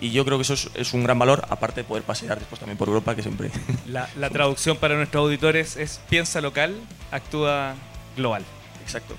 [0.00, 2.58] Y yo creo que eso es, es un gran valor, aparte de poder pasear después
[2.58, 3.52] también por Europa, que siempre...
[3.86, 6.74] La, la traducción para nuestros auditores es piensa local,
[7.12, 7.76] actúa
[8.16, 8.44] global.
[8.84, 9.14] Exacto.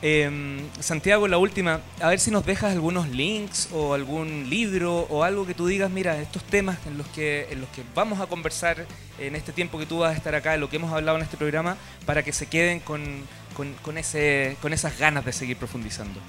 [0.00, 5.24] Eh, Santiago, la última, a ver si nos dejas algunos links o algún libro o
[5.24, 8.26] algo que tú digas, mira, estos temas en los que, en los que vamos a
[8.26, 8.86] conversar
[9.18, 11.36] en este tiempo que tú vas a estar acá, lo que hemos hablado en este
[11.36, 11.76] programa,
[12.06, 13.02] para que se queden con,
[13.56, 16.20] con, con ese, con esas ganas de seguir profundizando.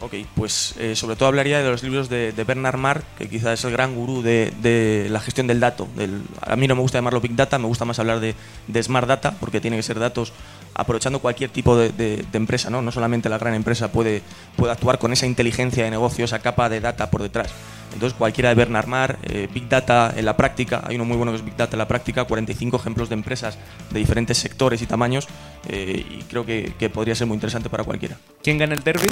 [0.00, 3.58] Ok, pues eh, sobre todo hablaría de los libros de, de Bernard Marr, que quizás
[3.58, 5.88] es el gran gurú de, de la gestión del dato.
[5.96, 8.34] Del, a mí no me gusta llamarlo Big Data, me gusta más hablar de,
[8.66, 10.34] de Smart Data, porque tiene que ser datos
[10.74, 12.82] aprovechando cualquier tipo de, de- de empresa, ¿no?
[12.82, 14.22] No solamente la gran empresa puede,
[14.56, 17.52] puede actuar con esa inteligencia de negocio, esa capa de data por detrás.
[17.92, 21.30] Entonces cualquiera de Bernard Marr, eh, Big Data en la práctica, hay uno muy bueno
[21.30, 23.56] que es Big Data en la práctica, 45 ejemplos de empresas
[23.90, 25.28] de diferentes sectores y tamaños,
[25.68, 28.16] eh, y creo que, que podría ser muy interesante para cualquiera.
[28.42, 29.06] ¿Quién gana el derby?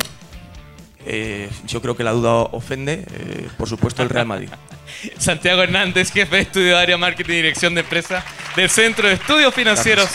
[1.04, 4.48] Eh, yo creo que la duda ofende, eh, por supuesto, el Real Madrid.
[5.18, 8.24] Santiago Hernández, jefe de estudio de área marketing y dirección de empresa
[8.56, 10.08] del Centro de Estudios Financieros.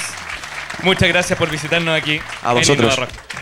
[0.84, 2.20] Muchas gracias por visitarnos aquí.
[2.44, 2.94] A en vosotros.
[2.94, 3.38] Innova Rock.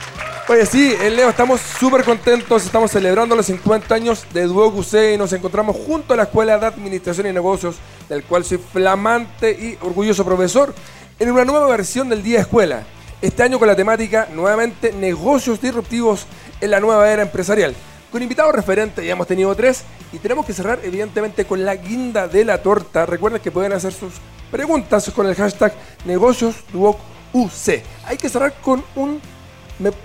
[0.47, 2.63] Oye, sí, el Leo, estamos súper contentos.
[2.63, 6.59] Estamos celebrando los 50 años de Duo QC y nos encontramos junto a la Escuela
[6.59, 10.75] de Administración y Negocios, del cual soy flamante y orgulloso profesor,
[11.17, 12.83] en una nueva versión del Día Escuela.
[13.23, 16.27] Este año con la temática, nuevamente, negocios disruptivos
[16.61, 17.73] en la nueva era empresarial.
[18.11, 19.83] Con invitados referentes, ya hemos tenido tres,
[20.13, 23.07] y tenemos que cerrar, evidentemente, con la guinda de la torta.
[23.07, 24.13] Recuerden que pueden hacer sus
[24.51, 25.73] preguntas con el hashtag
[26.05, 26.99] negocios Duoc
[27.36, 27.84] UC.
[28.06, 29.19] Hay que cerrar con un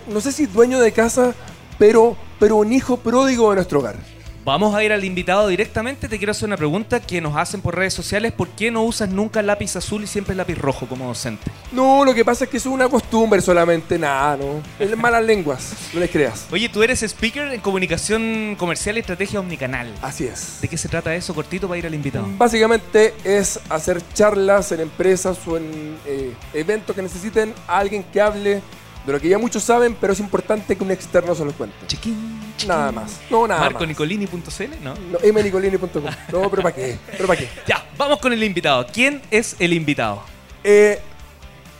[0.08, 1.32] no sé si dueño de casa,
[1.78, 3.96] pero, pero un hijo pródigo de nuestro hogar.
[4.42, 6.08] Vamos a ir al invitado directamente.
[6.08, 8.32] Te quiero hacer una pregunta que nos hacen por redes sociales.
[8.32, 11.50] ¿Por qué no usas nunca lápiz azul y siempre lápiz rojo como docente?
[11.72, 14.62] No, lo que pasa es que eso es una costumbre solamente, nada, no.
[14.78, 16.46] Es malas lenguas, no les creas.
[16.50, 19.92] Oye, tú eres speaker en comunicación comercial y estrategia omnicanal.
[20.00, 20.62] Así es.
[20.62, 22.26] ¿De qué se trata eso, cortito, para ir al invitado?
[22.38, 28.22] Básicamente es hacer charlas en empresas o en eh, eventos que necesiten a alguien que
[28.22, 28.62] hable
[29.06, 31.76] de lo que ya muchos saben, pero es importante que un externo se los cuente.
[31.86, 32.68] Chiquín, chiquín.
[32.68, 33.20] Nada más.
[33.30, 33.72] No, nada más.
[33.72, 34.94] Marconicolini.cl, ¿no?
[34.94, 36.04] No, mnicolini.com.
[36.32, 36.98] No, pero ¿para qué?
[37.12, 37.48] ¿Pero para qué?
[37.66, 38.86] Ya, vamos con el invitado.
[38.92, 40.22] ¿Quién es el invitado?
[40.62, 41.00] Eh,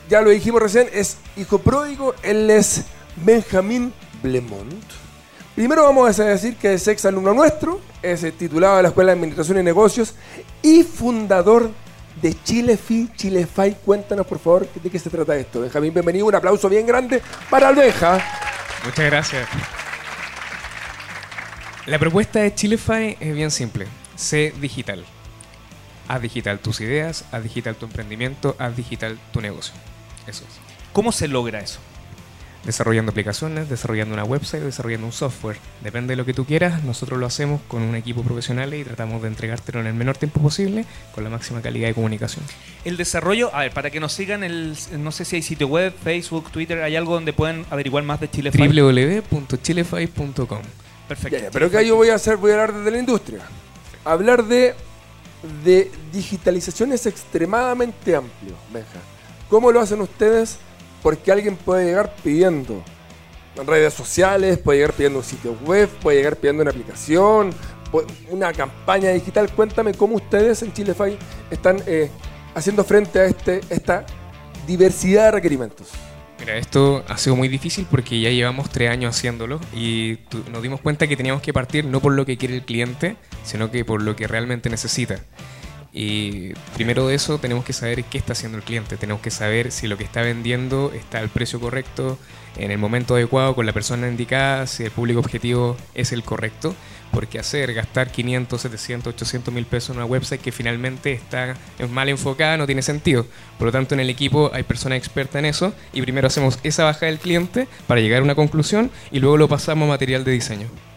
[0.09, 2.83] ya lo dijimos recién, es hijo pródigo, él es
[3.15, 4.83] Benjamín Blemont.
[5.55, 9.11] Primero vamos a decir que es ex alumno nuestro, es eh, titulado de la Escuela
[9.11, 10.15] de Administración y Negocios
[10.61, 11.71] y fundador de
[12.43, 13.75] Chilefi, Chilefy.
[13.85, 15.61] Cuéntanos por favor de qué se trata esto.
[15.61, 18.19] Benjamín, bienvenido, un aplauso bien grande para el Benja.
[18.85, 19.47] Muchas gracias.
[21.85, 23.87] La propuesta de Chilefy es bien simple.
[24.15, 25.03] Sé digital.
[26.07, 29.73] Haz digital tus ideas, haz digital tu emprendimiento, haz digital tu negocio.
[30.27, 30.59] Eso es.
[30.93, 31.79] ¿Cómo se logra eso?
[32.65, 35.57] Desarrollando aplicaciones, desarrollando una website, desarrollando un software.
[35.81, 39.21] Depende de lo que tú quieras, nosotros lo hacemos con un equipo profesional y tratamos
[39.23, 42.45] de entregártelo en el menor tiempo posible con la máxima calidad de comunicación.
[42.85, 45.91] El desarrollo, a ver, para que nos sigan, el, no sé si hay sitio web,
[46.03, 50.61] Facebook, Twitter, ¿hay algo donde pueden averiguar más de Chile www.chilefy.com
[51.07, 51.37] Perfecto.
[51.37, 53.41] Ya, ya, pero que yo voy a hacer, voy a hablar desde la industria.
[54.05, 54.75] Hablar de,
[55.65, 58.99] de digitalización es extremadamente amplio, Benja.
[59.49, 60.57] ¿Cómo lo hacen ustedes?
[61.01, 62.83] Porque alguien puede llegar pidiendo
[63.55, 67.51] en redes sociales, puede llegar pidiendo un sitio web, puede llegar pidiendo una aplicación,
[68.29, 69.51] una campaña digital.
[69.53, 71.17] Cuéntame cómo ustedes en Chilefy
[71.49, 72.09] están eh,
[72.55, 74.05] haciendo frente a este, esta
[74.67, 75.89] diversidad de requerimientos.
[76.39, 80.17] Mira, esto ha sido muy difícil porque ya llevamos tres años haciéndolo y
[80.51, 83.69] nos dimos cuenta que teníamos que partir no por lo que quiere el cliente, sino
[83.69, 85.19] que por lo que realmente necesita.
[85.93, 89.71] Y primero de eso tenemos que saber qué está haciendo el cliente, tenemos que saber
[89.71, 92.17] si lo que está vendiendo está al precio correcto,
[92.57, 96.75] en el momento adecuado, con la persona indicada, si el público objetivo es el correcto,
[97.11, 101.57] porque hacer, gastar 500, 700, 800 mil pesos en una website que finalmente está
[101.89, 103.25] mal enfocada no tiene sentido.
[103.57, 106.85] Por lo tanto, en el equipo hay personas expertas en eso y primero hacemos esa
[106.85, 110.31] baja del cliente para llegar a una conclusión y luego lo pasamos a material de
[110.31, 110.90] diseño.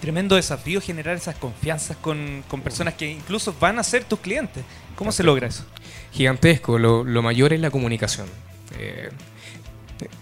[0.00, 4.64] Tremendo desafío generar esas confianzas con, con personas que incluso van a ser tus clientes.
[4.96, 5.64] ¿Cómo se logra eso?
[6.12, 8.26] Gigantesco, lo, lo mayor es la comunicación.
[8.78, 9.10] Eh,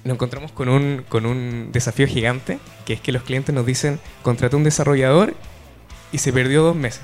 [0.05, 4.01] nos encontramos con un, con un desafío gigante, que es que los clientes nos dicen,
[4.23, 5.35] contraté un desarrollador
[6.11, 7.03] y se perdió dos meses.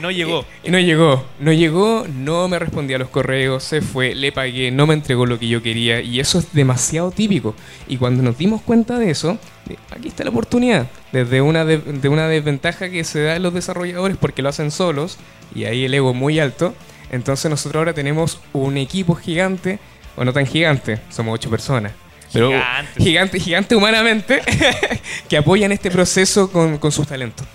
[0.00, 0.44] No llegó.
[0.62, 4.70] Y no llegó, no llegó, no me respondía a los correos, se fue, le pagué,
[4.70, 7.54] no me entregó lo que yo quería y eso es demasiado típico.
[7.88, 9.38] Y cuando nos dimos cuenta de eso,
[9.70, 13.42] eh, aquí está la oportunidad, desde una, de, de una desventaja que se da en
[13.42, 15.18] los desarrolladores porque lo hacen solos
[15.54, 16.74] y ahí el ego muy alto,
[17.10, 19.78] entonces nosotros ahora tenemos un equipo gigante,
[20.16, 21.92] o no tan gigante, somos ocho personas.
[22.32, 23.02] Pero Gigante.
[23.02, 24.42] gigante, gigante humanamente,
[25.28, 27.46] que apoyan este proceso con, con sus talentos.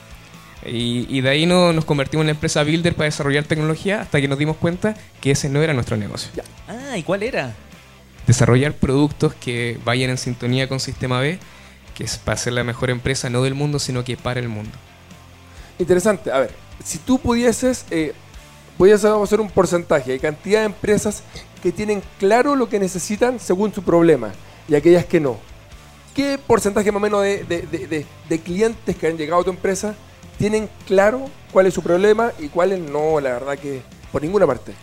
[0.66, 4.22] Y, y de ahí no- nos convertimos en una empresa builder para desarrollar tecnología hasta
[4.22, 6.30] que nos dimos cuenta que ese no era nuestro negocio.
[6.68, 7.54] Ah, ¿y cuál era?
[8.28, 11.40] Desarrollar productos que vayan en sintonía con Sistema B,
[11.96, 14.72] que es para ser la mejor empresa no del mundo, sino que para el mundo.
[15.80, 16.32] Interesante.
[16.32, 16.52] A ver,
[16.84, 18.14] si tú pudieses, eh,
[18.78, 21.24] pudieses hacer un porcentaje de cantidad de empresas
[21.64, 24.32] que tienen claro lo que necesitan según su problema
[24.68, 25.40] y aquellas que no.
[26.16, 29.44] ¿Qué porcentaje más o menos de, de- de- de- de clientes que han llegado a
[29.46, 29.96] tu empresa
[30.42, 33.20] tienen claro cuál es su problema y cuáles no?
[33.22, 34.74] La verdad que por ninguna parte.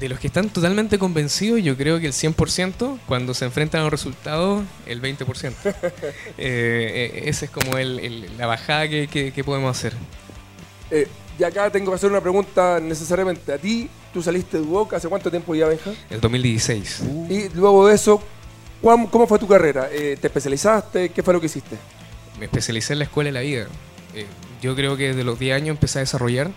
[0.00, 3.84] De los que están totalmente convencidos, yo creo que el 100%, cuando se enfrentan a
[3.84, 5.52] los resultados, el 20%.
[6.38, 9.92] Eh, eh, esa es como el- el- la bajada que, que- que podemos hacer.
[10.90, 11.06] Eh,
[11.38, 13.88] y acá tengo que hacer una pregunta necesariamente a ti.
[14.12, 15.92] Tú saliste de Duoc hace cuánto tiempo ya, Benja?
[16.08, 17.02] El 2016.
[17.28, 18.20] Y luego de eso,
[18.80, 19.88] ¿cuán- ¿cómo fue tu carrera?
[19.92, 21.10] Eh, ¿Te especializaste?
[21.10, 21.76] ¿Qué fue lo que hiciste?
[22.38, 23.66] Me especialicé en la escuela de la vida.
[24.14, 24.26] Eh,
[24.62, 26.50] yo creo que desde los 10 años empecé a desarrollar.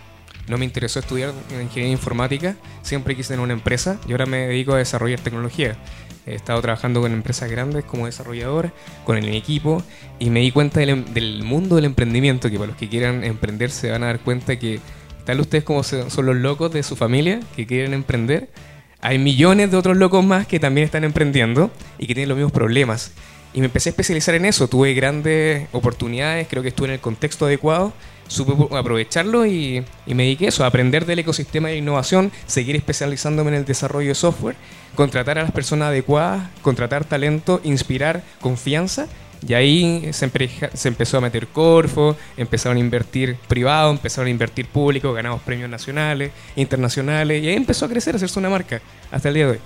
[0.47, 2.55] No me interesó estudiar ingeniería informática.
[2.81, 5.77] Siempre quise tener una empresa y ahora me dedico a desarrollar tecnología.
[6.25, 8.71] He estado trabajando con empresas grandes como desarrollador,
[9.05, 9.83] con el equipo
[10.19, 13.23] y me di cuenta del, em- del mundo del emprendimiento, que para los que quieran
[13.23, 14.79] emprender se van a dar cuenta que
[15.25, 18.49] tal ustedes como son los locos de su familia que quieren emprender,
[19.01, 22.53] hay millones de otros locos más que también están emprendiendo y que tienen los mismos
[22.53, 23.11] problemas.
[23.53, 24.67] Y me empecé a especializar en eso.
[24.67, 27.93] Tuve grandes oportunidades, creo que estuve en el contexto adecuado,
[28.27, 33.51] supe aprovecharlo y, me dediqué a eso, a aprender del ecosistema de innovación, seguir especializándome
[33.51, 34.55] en el desarrollo de software,
[34.95, 39.07] contratar a las personas adecuadas, contratar talento, inspirar confianza.
[39.45, 44.31] Y ahí se, empe- se empezó a meter Corfo, empezaron a invertir privado, empezaron a
[44.31, 48.81] invertir público, ganamos premios nacionales, internacionales, y ahí empezó a crecer, a hacerse una marca
[49.11, 49.59] hasta el día de hoy.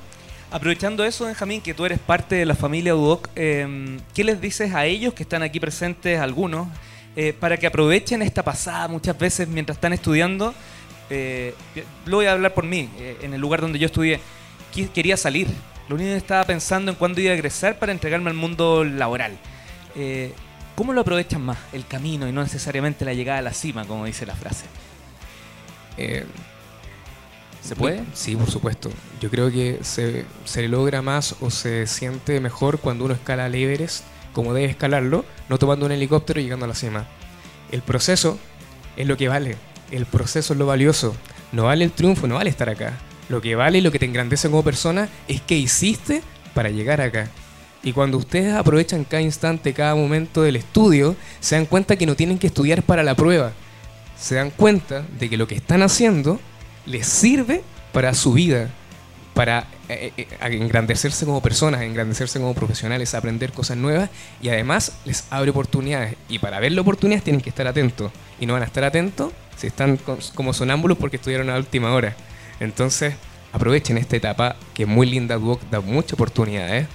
[0.50, 4.74] Aprovechando eso, Benjamín, que tú eres parte de la familia UDOC, eh, ¿qué les dices
[4.74, 6.70] a ellos que están aquí presentes, algunos,
[7.18, 10.54] eh, para que aprovechen esta pasada muchas veces mientras están estudiando?
[11.10, 11.54] Eh,
[12.06, 14.22] lo voy a hablar por mí, eh, en el lugar donde yo estudié,
[14.94, 15.48] quería salir.
[15.90, 19.38] Lo único que estaba pensando en cuándo iba a egresar para entregarme al mundo laboral.
[20.76, 21.58] ¿Cómo lo aprovechan más?
[21.74, 24.66] El camino y no necesariamente la llegada a la cima, como dice la frase.
[27.68, 28.02] ¿Se puede?
[28.14, 28.90] Sí, por supuesto.
[29.20, 33.56] Yo creo que se, se logra más o se siente mejor cuando uno escala el
[33.56, 37.08] Everest como debe escalarlo, no tomando un helicóptero y llegando a la cima.
[37.70, 38.40] El proceso
[38.96, 39.58] es lo que vale.
[39.92, 41.14] El proceso es lo valioso.
[41.52, 42.94] No vale el triunfo, no vale estar acá.
[43.28, 46.22] Lo que vale y lo que te engrandece como persona es qué hiciste
[46.54, 47.28] para llegar acá.
[47.84, 52.16] Y cuando ustedes aprovechan cada instante, cada momento del estudio, se dan cuenta que no
[52.16, 53.52] tienen que estudiar para la prueba.
[54.18, 56.40] Se dan cuenta de que lo que están haciendo
[56.88, 58.70] les sirve para su vida,
[59.34, 64.10] para eh, eh, engrandecerse como personas, engrandecerse como profesionales, aprender cosas nuevas
[64.42, 66.16] y además les abre oportunidades.
[66.30, 68.12] Y para ver las oportunidades tienen que estar atentos.
[68.40, 70.00] Y no van a estar atentos si están
[70.34, 72.16] como sonámbulos porque estudiaron a última hora.
[72.60, 73.14] Entonces,
[73.54, 76.88] aprovechen esta etapa que es muy linda, Duoc da muchas oportunidades.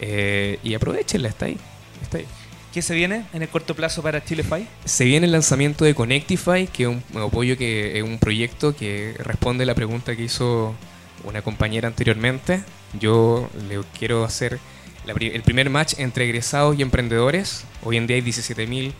[0.00, 1.56] eh, y aprovechenla, está ahí.
[2.02, 2.26] Está ahí.
[2.74, 4.66] ¿Qué se viene en el corto plazo para Chilefy?
[4.84, 9.14] Se viene el lanzamiento de Connectify, que es un apoyo que es un proyecto que
[9.20, 10.74] responde a la pregunta que hizo
[11.22, 12.64] una compañera anteriormente.
[12.98, 14.58] Yo le quiero hacer
[15.06, 17.64] la el primer match entre egresados y emprendedores.
[17.84, 18.92] Hoy en día hay 17.000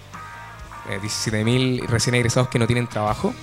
[0.90, 3.34] eh, 17.000 recién egresados que no tienen trabajo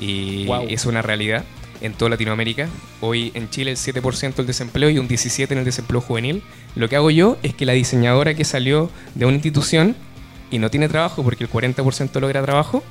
[0.00, 1.44] y es una realidad
[1.80, 2.68] en toda Latinoamérica.
[3.00, 6.42] Hoy en Chile el 7% del desempleo y un 17% en el desempleo juvenil.
[6.74, 9.96] Lo que hago yo es que la diseñadora que salió de una institución
[10.50, 12.82] y no tiene trabajo porque el 40% logra trabajo,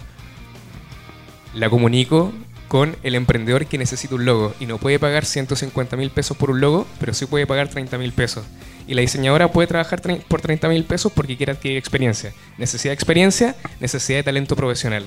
[1.54, 2.34] la comunico
[2.68, 6.50] con el emprendedor que necesita un logo y no puede pagar 150 mil pesos por
[6.50, 8.46] un logo, pero sí puede pagar 30 mil pesos.
[8.88, 12.34] Y la diseñadora puede trabajar por 30 mil pesos porque quiere adquirir experiencia.
[12.58, 15.06] Necesidad de experiencia, necesidad de talento profesional.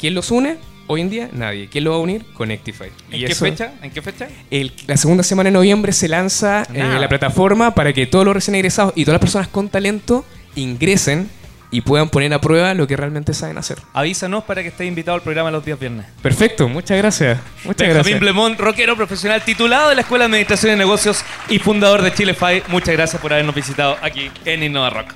[0.00, 0.56] ¿Quién los une?
[0.86, 1.68] Hoy en día nadie.
[1.70, 2.24] ¿Quién lo va a unir?
[2.34, 2.86] Connectify.
[3.10, 3.72] ¿En Y qué eso- fecha?
[3.82, 4.26] ¿En qué fecha?
[4.50, 8.34] el- la segunda semana de noviembre se lanza eh, la plataforma para que todos los
[8.34, 10.24] recién egresados y todas las personas con talento
[10.56, 11.30] ingresen
[11.70, 13.78] y puedan poner a prueba lo que realmente saben hacer.
[13.92, 16.06] Avísanos para que estés invitado al programa los días viernes.
[16.20, 17.38] Perfecto, muchas gracias.
[17.64, 18.20] Muchas Benjamín gracias.
[18.20, 22.64] Blemont, rockero profesional titulado de la Escuela de Administración y Negocios y fundador de Chilefy.
[22.66, 25.14] Muchas gracias por habernos visitado aquí en Innova Rock.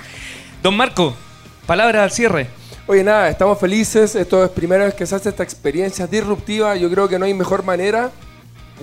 [0.63, 1.17] Don Marco,
[1.67, 2.47] palabras al cierre.
[2.87, 4.15] Oye, nada, estamos felices.
[4.15, 6.77] Esto es primera vez que se hace esta experiencia disruptiva.
[6.77, 8.11] Yo creo que no hay mejor manera,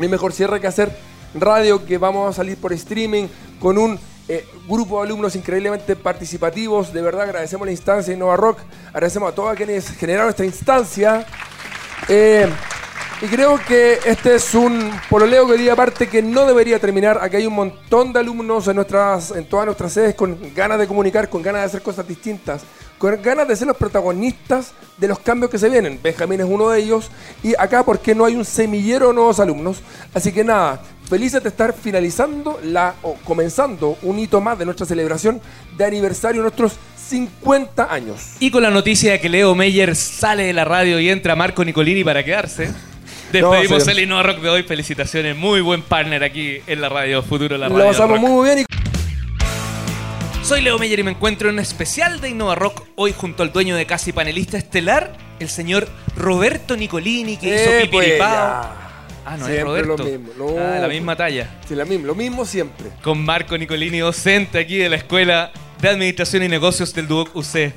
[0.01, 0.91] hay mejor cierre que hacer
[1.35, 3.27] radio, que vamos a salir por streaming
[3.59, 6.91] con un eh, grupo de alumnos increíblemente participativos.
[6.91, 8.57] De verdad, agradecemos la instancia de Innova Rock.
[8.89, 11.23] Agradecemos a todos quienes generaron esta instancia.
[12.09, 12.47] Eh,
[13.23, 17.19] y creo que este es un pololeo que día aparte que no debería terminar.
[17.21, 20.87] Aquí hay un montón de alumnos en, nuestras, en todas nuestras sedes con ganas de
[20.87, 22.63] comunicar, con ganas de hacer cosas distintas,
[22.97, 25.99] con ganas de ser los protagonistas de los cambios que se vienen.
[26.01, 27.11] Benjamín es uno de ellos.
[27.43, 29.83] Y acá porque no hay un semillero de nuevos alumnos.
[30.15, 34.87] Así que nada, felices de estar finalizando la, o comenzando un hito más de nuestra
[34.87, 35.39] celebración
[35.77, 36.73] de aniversario de nuestros
[37.07, 38.31] 50 años.
[38.39, 41.63] Y con la noticia de que Leo Meyer sale de la radio y entra Marco
[41.63, 42.90] Nicolini para quedarse.
[43.31, 44.63] Despedimos el Innova Rock de hoy.
[44.63, 45.35] Felicitaciones.
[45.35, 47.91] Muy buen partner aquí en la radio Futuro, la Lo radio.
[47.91, 48.29] pasamos rock.
[48.29, 52.83] muy bien y Soy Leo Meyer y me encuentro en un especial de Innova Rock
[52.95, 57.69] hoy junto al dueño de casa y panelista estelar, el señor Roberto Nicolini, que hizo
[57.71, 58.29] Eh, pues, Pipiripao.
[58.29, 58.61] ya.
[59.25, 59.97] ah, no es Siempre Roberto.
[59.97, 60.29] lo mismo.
[60.37, 60.89] No, ah, la pues.
[60.93, 61.49] misma talla.
[61.67, 62.87] Sí, la misma, lo mismo siempre.
[63.01, 67.71] Con Marco Nicolini, docente aquí de la Escuela de Administración y Negocios del Duoc UC.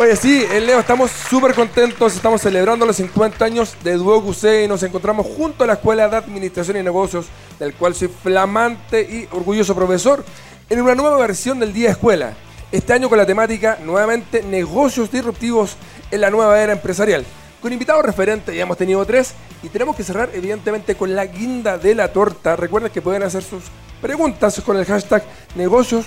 [0.00, 2.14] Oye, sí, el Leo, estamos súper contentos.
[2.14, 6.08] Estamos celebrando los 50 años de Duoc UC y nos encontramos junto a la Escuela
[6.08, 7.26] de Administración y Negocios,
[7.58, 10.24] del cual soy flamante y orgulloso profesor,
[10.70, 12.34] en una nueva versión del Día Escuela.
[12.70, 15.74] Este año con la temática, nuevamente, negocios disruptivos
[16.12, 17.24] en la nueva era empresarial.
[17.60, 19.34] Con invitados referentes, ya hemos tenido tres,
[19.64, 22.54] y tenemos que cerrar, evidentemente, con la guinda de la torta.
[22.54, 23.64] Recuerden que pueden hacer sus
[24.00, 25.24] preguntas con el hashtag
[25.56, 26.06] negocios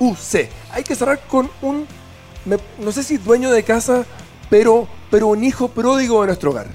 [0.00, 0.48] UC.
[0.72, 1.86] Hay que cerrar con un
[2.44, 4.04] me- no sé si dueño de casa,
[4.50, 6.66] pero, pero un hijo pródigo de nuestro hogar.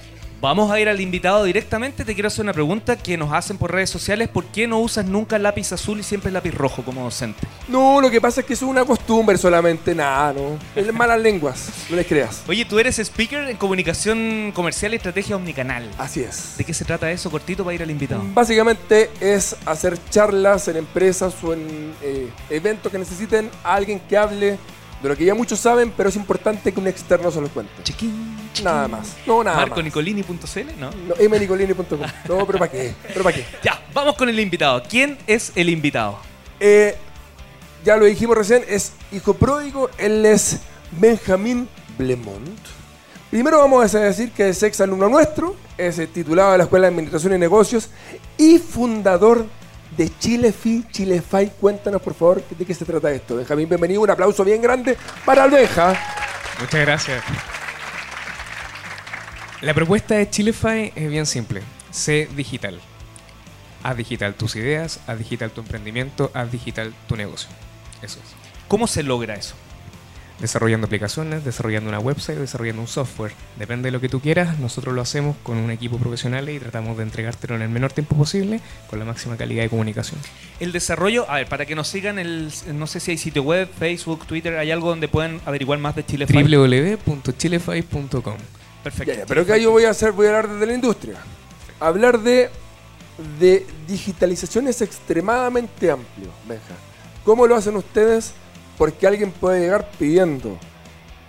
[0.41, 2.05] Vamos a ir al invitado directamente.
[2.05, 4.29] Te quiero hacer una pregunta que nos hacen por redes sociales.
[4.29, 7.45] ¿Por qué no usas nunca lápiz azul y siempre lápiz rojo como docente?
[7.67, 10.57] No, lo que pasa es que eso es una costumbre solamente, nada, no.
[10.77, 12.43] Es malas lenguas, no les creas.
[12.47, 15.89] Oye, tú eres speaker en comunicación comercial y estrategia omnicanal.
[15.97, 16.55] Así es.
[16.57, 18.21] ¿De qué se trata eso, cortito, para ir al invitado?
[18.33, 24.15] Básicamente es hacer charlas en empresas o en eh, eventos que necesiten a alguien que
[24.15, 24.57] hable
[25.01, 27.71] de lo que ya muchos saben, pero es importante que un externo se los cuente.
[27.83, 28.65] Chiquín, chiquín.
[28.65, 29.15] Nada más.
[29.25, 29.67] No, nada más.
[29.67, 30.89] MarcoNicolini.cl, ¿no?
[30.91, 31.99] No, mnicolini.com.
[32.27, 32.93] No, pero ¿para qué?
[33.07, 33.45] ¿Pero para qué?
[33.63, 34.83] Ya, vamos con el invitado.
[34.89, 36.19] ¿Quién es el invitado?
[36.59, 36.97] Eh,
[37.85, 40.59] ya lo dijimos recién, es hijo pródigo, él es
[40.91, 42.59] Benjamín Blemont.
[43.29, 46.87] Primero vamos a decir que es ex alumno nuestro, es eh, titulado de la Escuela
[46.87, 47.89] de Administración y Negocios
[48.37, 49.58] y fundador de
[50.19, 51.51] Chilefi, Chilefy.
[51.59, 53.35] Cuéntanos por favor de qué se trata esto.
[53.35, 55.93] Benjamín, bienvenido, un aplauso bien grande para el Benja.
[56.59, 57.23] Muchas gracias.
[59.61, 61.61] La propuesta de Chilefy es bien simple.
[61.91, 62.79] Sé digital.
[63.83, 67.49] Haz digital tus ideas, haz digital tu emprendimiento, haz digital tu negocio.
[68.01, 68.35] Eso es.
[68.67, 69.55] ¿Cómo se logra eso?
[70.39, 73.33] Desarrollando aplicaciones, desarrollando una website, desarrollando un software.
[73.57, 76.95] Depende de lo que tú quieras, nosotros lo hacemos con un equipo profesional y tratamos
[76.97, 80.19] de entregártelo en el menor tiempo posible con la máxima calidad de comunicación.
[80.59, 83.69] El desarrollo, a ver, para que nos sigan, el, no sé si hay sitio web,
[83.77, 88.37] Facebook, Twitter, ¿hay algo donde puedan averiguar más de Chile www.chilefy.com
[88.83, 89.11] Perfecto.
[89.11, 91.15] Ya, ya, pero que yo voy a hacer, voy a hablar desde la industria.
[91.79, 92.49] Hablar de,
[93.39, 96.75] de digitalización es extremadamente amplio, Benja.
[97.23, 98.33] ¿Cómo lo hacen ustedes?
[98.79, 100.57] Porque alguien puede llegar pidiendo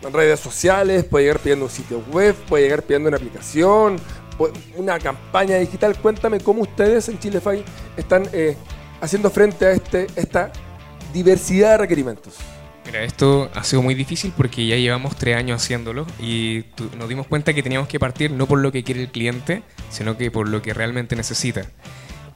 [0.02, 3.98] en redes sociales, puede llegar pidiendo un sitio web, puede llegar pidiendo una aplicación,
[4.76, 5.98] una campaña digital.
[5.98, 7.62] Cuéntame cómo ustedes en Chilefy
[7.98, 8.56] están eh,
[9.02, 10.50] haciendo frente a este, esta
[11.12, 12.36] diversidad de requerimientos.
[12.86, 16.64] Mira, esto ha sido muy difícil porque ya llevamos tres años haciéndolo y
[16.96, 20.16] nos dimos cuenta que teníamos que partir no por lo que quiere el cliente, sino
[20.16, 21.66] que por lo que realmente necesita.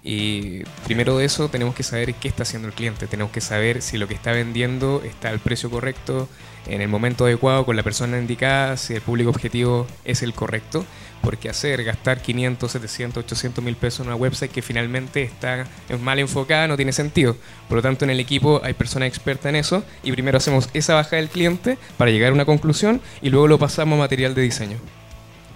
[0.07, 3.81] Y primero de eso tenemos que saber qué está haciendo el cliente, tenemos que saber
[3.81, 6.29] si lo que está vendiendo está al precio correcto,
[6.67, 10.85] en el momento adecuado, con la persona indicada, si el público objetivo es el correcto,
[11.23, 15.67] porque hacer, gastar 500, 700, 800 mil pesos en una website que finalmente está
[16.03, 17.37] mal enfocada no tiene sentido.
[17.69, 20.95] Por lo tanto, en el equipo hay personas expertas en eso y primero hacemos esa
[20.95, 24.43] baja del cliente para llegar a una conclusión y luego lo pasamos a material de
[24.43, 25.04] diseño.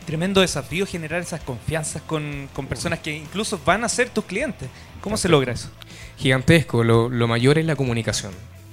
[0.08, 4.66] Tremendo desafío generar esas confianzas con, con personas que incluso van a ser tus clientes.
[5.02, 5.68] ¿Cómo se logra eso?
[6.16, 8.32] Gigantesco, lo, lo mayor es la comunicación.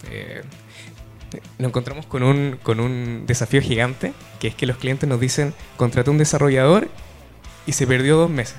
[0.09, 0.43] Eh,
[1.59, 5.53] nos encontramos con un, con un desafío gigante, que es que los clientes nos dicen,
[5.75, 6.87] contraté un desarrollador
[7.67, 8.55] y se perdió dos meses.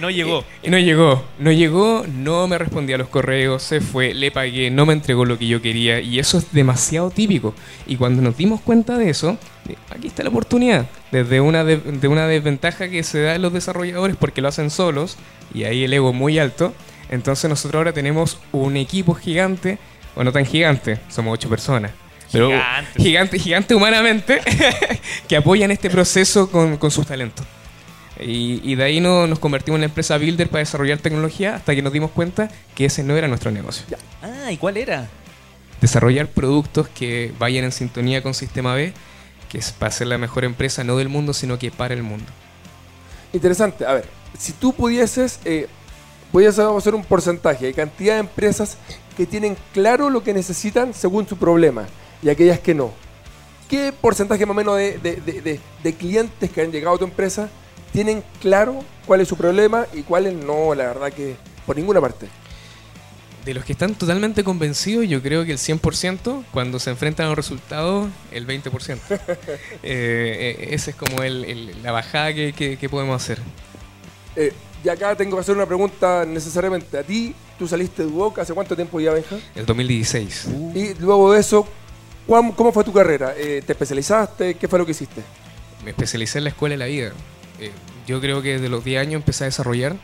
[0.00, 0.44] No llegó.
[0.64, 4.72] Y no llegó, no llegó, no me respondía a los correos, se fue, le pagué,
[4.72, 7.54] no me entregó lo que yo quería y eso es demasiado típico.
[7.86, 9.38] Y cuando nos dimos cuenta de eso,
[9.90, 10.88] aquí está la oportunidad.
[11.12, 14.70] Desde una, de, de una desventaja que se da en los desarrolladores porque lo hacen
[14.70, 15.16] solos
[15.54, 16.74] y ahí el ego muy alto,
[17.10, 19.78] entonces nosotros ahora tenemos un equipo gigante,
[20.14, 21.92] o no tan gigante, somos ocho personas.
[22.30, 22.50] Pero
[22.98, 24.40] gigante, gigante humanamente,
[25.28, 27.46] que apoyan este proceso con, con sus talentos.
[28.20, 31.74] Y, y de ahí no- nos convertimos en la empresa Builder para desarrollar tecnología hasta
[31.74, 33.86] que nos dimos cuenta que ese no era nuestro negocio.
[34.22, 35.08] Ah, ¿y cuál era?
[35.80, 38.92] Desarrollar productos que vayan en sintonía con Sistema B,
[39.48, 42.26] que es para ser la mejor empresa no del mundo, sino que para el mundo.
[43.32, 43.84] Interesante.
[43.86, 44.06] A ver,
[44.38, 45.68] si tú pudieses, eh,
[46.32, 48.76] pudieses hacer un porcentaje de cantidad de empresas
[49.16, 51.86] que tienen claro lo que necesitan según su problema
[52.22, 52.92] y aquellas que no.
[53.68, 57.04] ¿Qué porcentaje más o menos de- de- de- de clientes que han llegado a tu
[57.04, 57.48] empresa
[57.92, 60.74] tienen claro cuál es su problema y cuáles no?
[60.74, 61.36] La verdad que
[61.66, 62.28] por ninguna parte.
[63.48, 67.28] De los que están totalmente convencidos, yo creo que el 100%, cuando se enfrentan a
[67.30, 68.98] los resultados, el 20%.
[69.82, 73.38] Eh, eh, esa es como el- el- la bajada que, que- que podemos hacer.
[74.36, 74.52] Eh,
[74.84, 76.98] y acá tengo que hacer una pregunta necesariamente.
[76.98, 79.38] A ti, tú saliste de Duoc hace cuánto tiempo ya, Benja?
[79.54, 80.46] El 2016.
[80.74, 81.66] Y luego de eso,
[82.26, 83.32] ¿cuán- ¿cómo fue tu carrera?
[83.34, 84.56] Eh, ¿Te especializaste?
[84.56, 85.22] ¿Qué fue lo que hiciste?
[85.86, 87.12] Me especialicé en la escuela de la vida.
[87.58, 87.70] Eh,
[88.06, 89.96] yo creo que desde los 10 años empecé a desarrollar.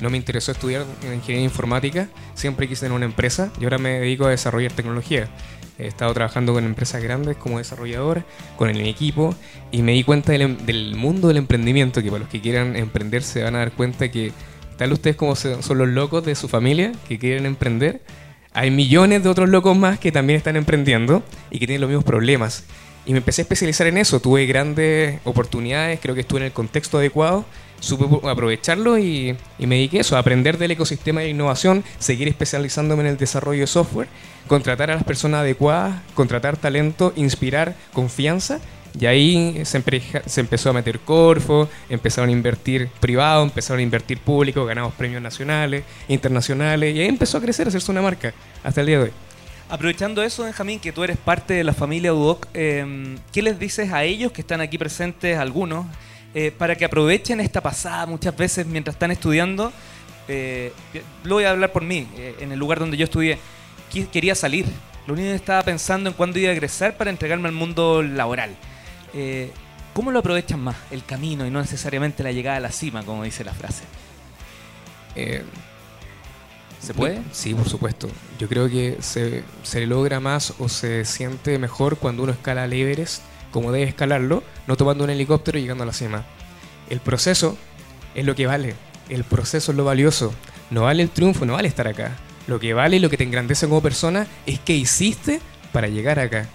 [0.00, 2.08] No me interesó estudiar en ingeniería informática.
[2.34, 5.28] Siempre quise en una empresa y ahora me dedico a desarrollar tecnología.
[5.78, 8.24] He estado trabajando con empresas grandes como desarrollador,
[8.56, 9.34] con el equipo
[9.70, 12.74] y me di cuenta del, em- del mundo del emprendimiento, que para los que quieran
[12.76, 14.32] emprender se van a dar cuenta que
[14.76, 18.02] tal ustedes como son los locos de su familia que quieren emprender,
[18.52, 22.04] hay millones de otros locos más que también están emprendiendo y que tienen los mismos
[22.04, 22.64] problemas.
[23.06, 24.20] Y me empecé a especializar en eso.
[24.20, 27.44] Tuve grandes oportunidades, creo que estuve en el contexto adecuado,
[27.80, 33.02] supe aprovecharlo y, me dediqué a eso, a aprender del ecosistema de innovación, seguir especializándome
[33.02, 34.08] en el desarrollo de software,
[34.46, 38.60] contratar a las personas adecuadas, contratar talento, inspirar confianza.
[38.98, 43.82] Y ahí se, empeja- se empezó a meter Corfo, empezaron a invertir privado, empezaron a
[43.82, 48.32] invertir público, ganamos premios nacionales, internacionales, y ahí empezó a crecer, a hacerse una marca
[48.64, 49.10] hasta el día de hoy.
[49.68, 53.92] Aprovechando eso, Benjamín, que tú eres parte de la familia UDOC, eh, ¿qué les dices
[53.92, 55.84] a ellos que están aquí presentes, algunos,
[56.34, 59.72] eh, para que aprovechen esta pasada muchas veces mientras están estudiando?
[60.28, 60.72] Eh,
[61.24, 63.38] lo voy a hablar por mí, eh, en el lugar donde yo estudié,
[64.12, 64.66] quería salir.
[65.06, 68.54] Lo único que estaba pensando en cuándo iba a egresar para entregarme al mundo laboral.
[69.14, 69.50] Eh,
[69.94, 70.76] ¿Cómo lo aprovechan más?
[70.90, 73.84] El camino y no necesariamente la llegada a la cima, como dice la frase.
[76.80, 77.22] ¿Se puede?
[77.32, 78.08] Sí, por supuesto.
[78.38, 82.72] Yo creo que se, se logra más o se siente mejor cuando uno escala el
[82.74, 86.24] Everest como debe escalarlo, no tomando un helicóptero y llegando a la cima.
[86.88, 87.56] El proceso
[88.14, 88.74] es lo que vale.
[89.08, 90.32] El proceso es lo valioso.
[90.70, 92.16] No vale el triunfo, no vale estar acá.
[92.46, 95.40] Lo que vale y lo que te engrandece como persona es qué hiciste
[95.72, 96.48] para llegar acá.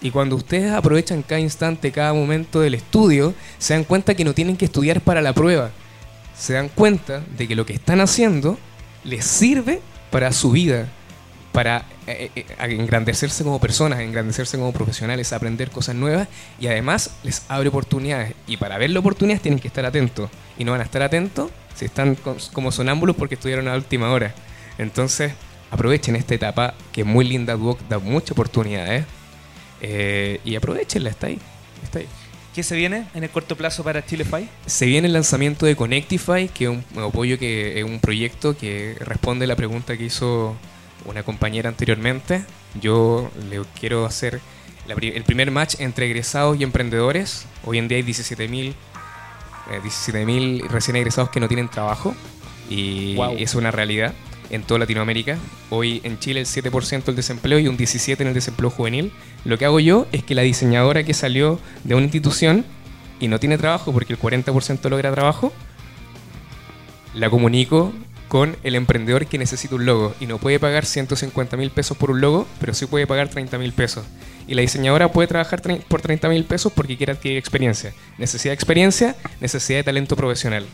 [0.00, 4.34] Y cuando ustedes aprovechan cada instante, cada momento del estudio, se dan cuenta que no
[4.34, 5.70] tienen que estudiar para la prueba.
[6.38, 8.58] Se dan cuenta de que lo que están haciendo
[9.04, 9.80] les sirve
[10.10, 10.88] para su vida,
[11.58, 16.28] para eh, eh, engrandecerse como personas, engrandecerse como profesionales, aprender cosas nuevas
[16.60, 18.34] y además les abre oportunidades.
[18.46, 20.30] Y para ver las oportunidades tienen que estar atentos.
[20.56, 22.16] Y no van a estar atentos si están
[22.52, 24.32] como sonámbulos porque estudiaron a última hora.
[24.78, 25.32] Entonces,
[25.72, 29.04] aprovechen esta etapa que es muy linda, Duoc da muchas oportunidades.
[29.80, 31.40] eh, y aprovechenla, está ahí.
[31.82, 32.06] Está ahí.
[32.54, 34.48] ¿Qué se viene en el corto plazo para ChileFi?
[34.66, 38.94] Se viene el lanzamiento de Connectify, que es un apoyo que es un proyecto que
[39.00, 40.56] responde a la pregunta que hizo
[41.08, 42.44] una compañera anteriormente.
[42.80, 44.40] Yo le quiero hacer
[44.86, 47.46] la el primer match entre egresados y emprendedores.
[47.64, 48.74] Hoy en día hay 17.000
[49.70, 52.14] eh, 17.000 recién egresados que no tienen trabajo
[52.70, 53.36] y Guau.
[53.38, 54.14] es una realidad
[54.50, 55.36] en toda Latinoamérica.
[55.70, 59.12] Hoy en Chile el 7% del desempleo y un 17% en el desempleo juvenil.
[59.44, 62.64] Lo que hago yo es que la diseñadora que salió de una institución
[63.20, 65.52] y no tiene trabajo porque el 40% logra trabajo,
[67.14, 67.92] la comunico
[68.28, 72.10] con el emprendedor que necesita un logo y no puede pagar 150 mil pesos por
[72.10, 74.04] un logo, pero sí puede pagar 30 mil pesos.
[74.46, 77.92] Y la diseñadora puede trabajar por 30 mil pesos porque quiere adquirir experiencia.
[78.18, 80.66] Necesidad de experiencia, necesidad de talento profesional.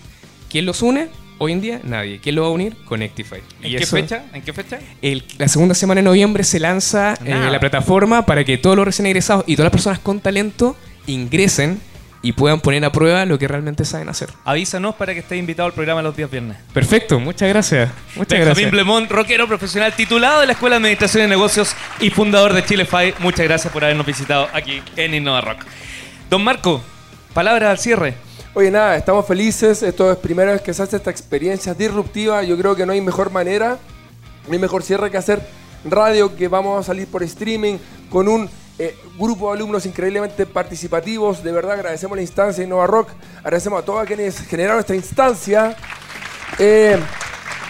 [0.51, 1.09] ¿Quién los une?
[1.39, 2.21] Hoy en día nadie.
[2.21, 2.77] ¿Quién lo va a unir?
[2.85, 3.39] Connectify.
[3.63, 4.25] ¿En Y qué eso- fecha?
[4.33, 4.79] ¿En qué fecha?
[5.03, 8.85] el- la segunda semana de noviembre se lanza eh, la plataforma para que todos los
[8.85, 10.77] recién egresados y todas las personas con talento
[11.09, 11.81] ingresen
[12.25, 14.31] y puedan poner a prueba lo que realmente saben hacer.
[14.47, 16.57] Avísanos para que estés invitado al programa los días viernes.
[16.73, 17.91] Perfecto, muchas gracias.
[18.17, 18.71] Muchas Benjamín gracias.
[18.71, 23.13] Blemont, rockero profesional titulado de la Escuela de Administración y Negocios y fundador de Chilefy.
[23.19, 25.67] Muchas gracias por habernos visitado aquí en Innova Rock.
[26.31, 26.83] Don Marco,
[27.35, 28.15] palabras al cierre.
[28.55, 29.83] Oye, nada, estamos felices.
[29.83, 32.43] Esto es primera vez que se hace esta experiencia disruptiva.
[32.43, 33.77] Yo creo que no hay mejor manera,
[34.47, 35.47] no hay mejor cierre que hacer
[35.85, 37.77] radio, que vamos a salir por streaming
[38.09, 38.49] con un
[38.79, 41.43] eh, grupo de alumnos increíblemente participativos.
[41.43, 43.11] De verdad, agradecemos la instancia de Innova Rock.
[43.39, 45.77] Agradecemos a todos quienes generaron esta instancia.
[46.59, 46.99] Eh,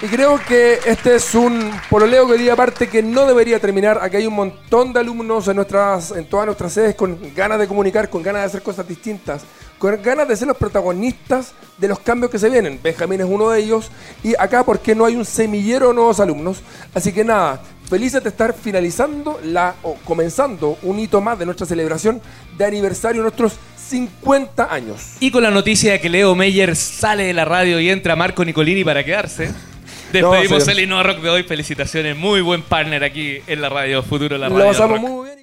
[0.03, 3.99] y creo que este es un pololeo que día aparte que no debería terminar.
[4.03, 7.69] Aquí hay un montón de alumnos en, nuestras, en todas nuestras sedes con ganas de
[7.69, 9.45] comunicar, con ganas de hacer cosas distintas,
[9.79, 12.81] con ganas de ser los protagonistas de los cambios que se vienen.
[12.83, 13.91] Benjamín es uno de ellos.
[14.23, 16.63] Y acá, porque no hay un semillero de nuevos alumnos?
[16.93, 21.67] Así que nada, felices de estar finalizando la, o comenzando un hito más de nuestra
[21.67, 22.21] celebración
[22.57, 23.55] de aniversario de nuestros
[23.89, 25.15] 50 años.
[25.21, 28.45] Y con la noticia de que Leo Meyer sale de la radio y entra Marco
[28.45, 29.51] Nicolini para quedarse.
[30.13, 30.71] Despedimos sí.
[30.71, 31.43] el Innova Rock de hoy.
[31.43, 32.17] Felicitaciones.
[32.17, 34.71] Muy buen partner aquí en la radio Futuro de la Lo Radio.
[34.73, 35.09] pasamos Rock.
[35.09, 35.34] muy bien.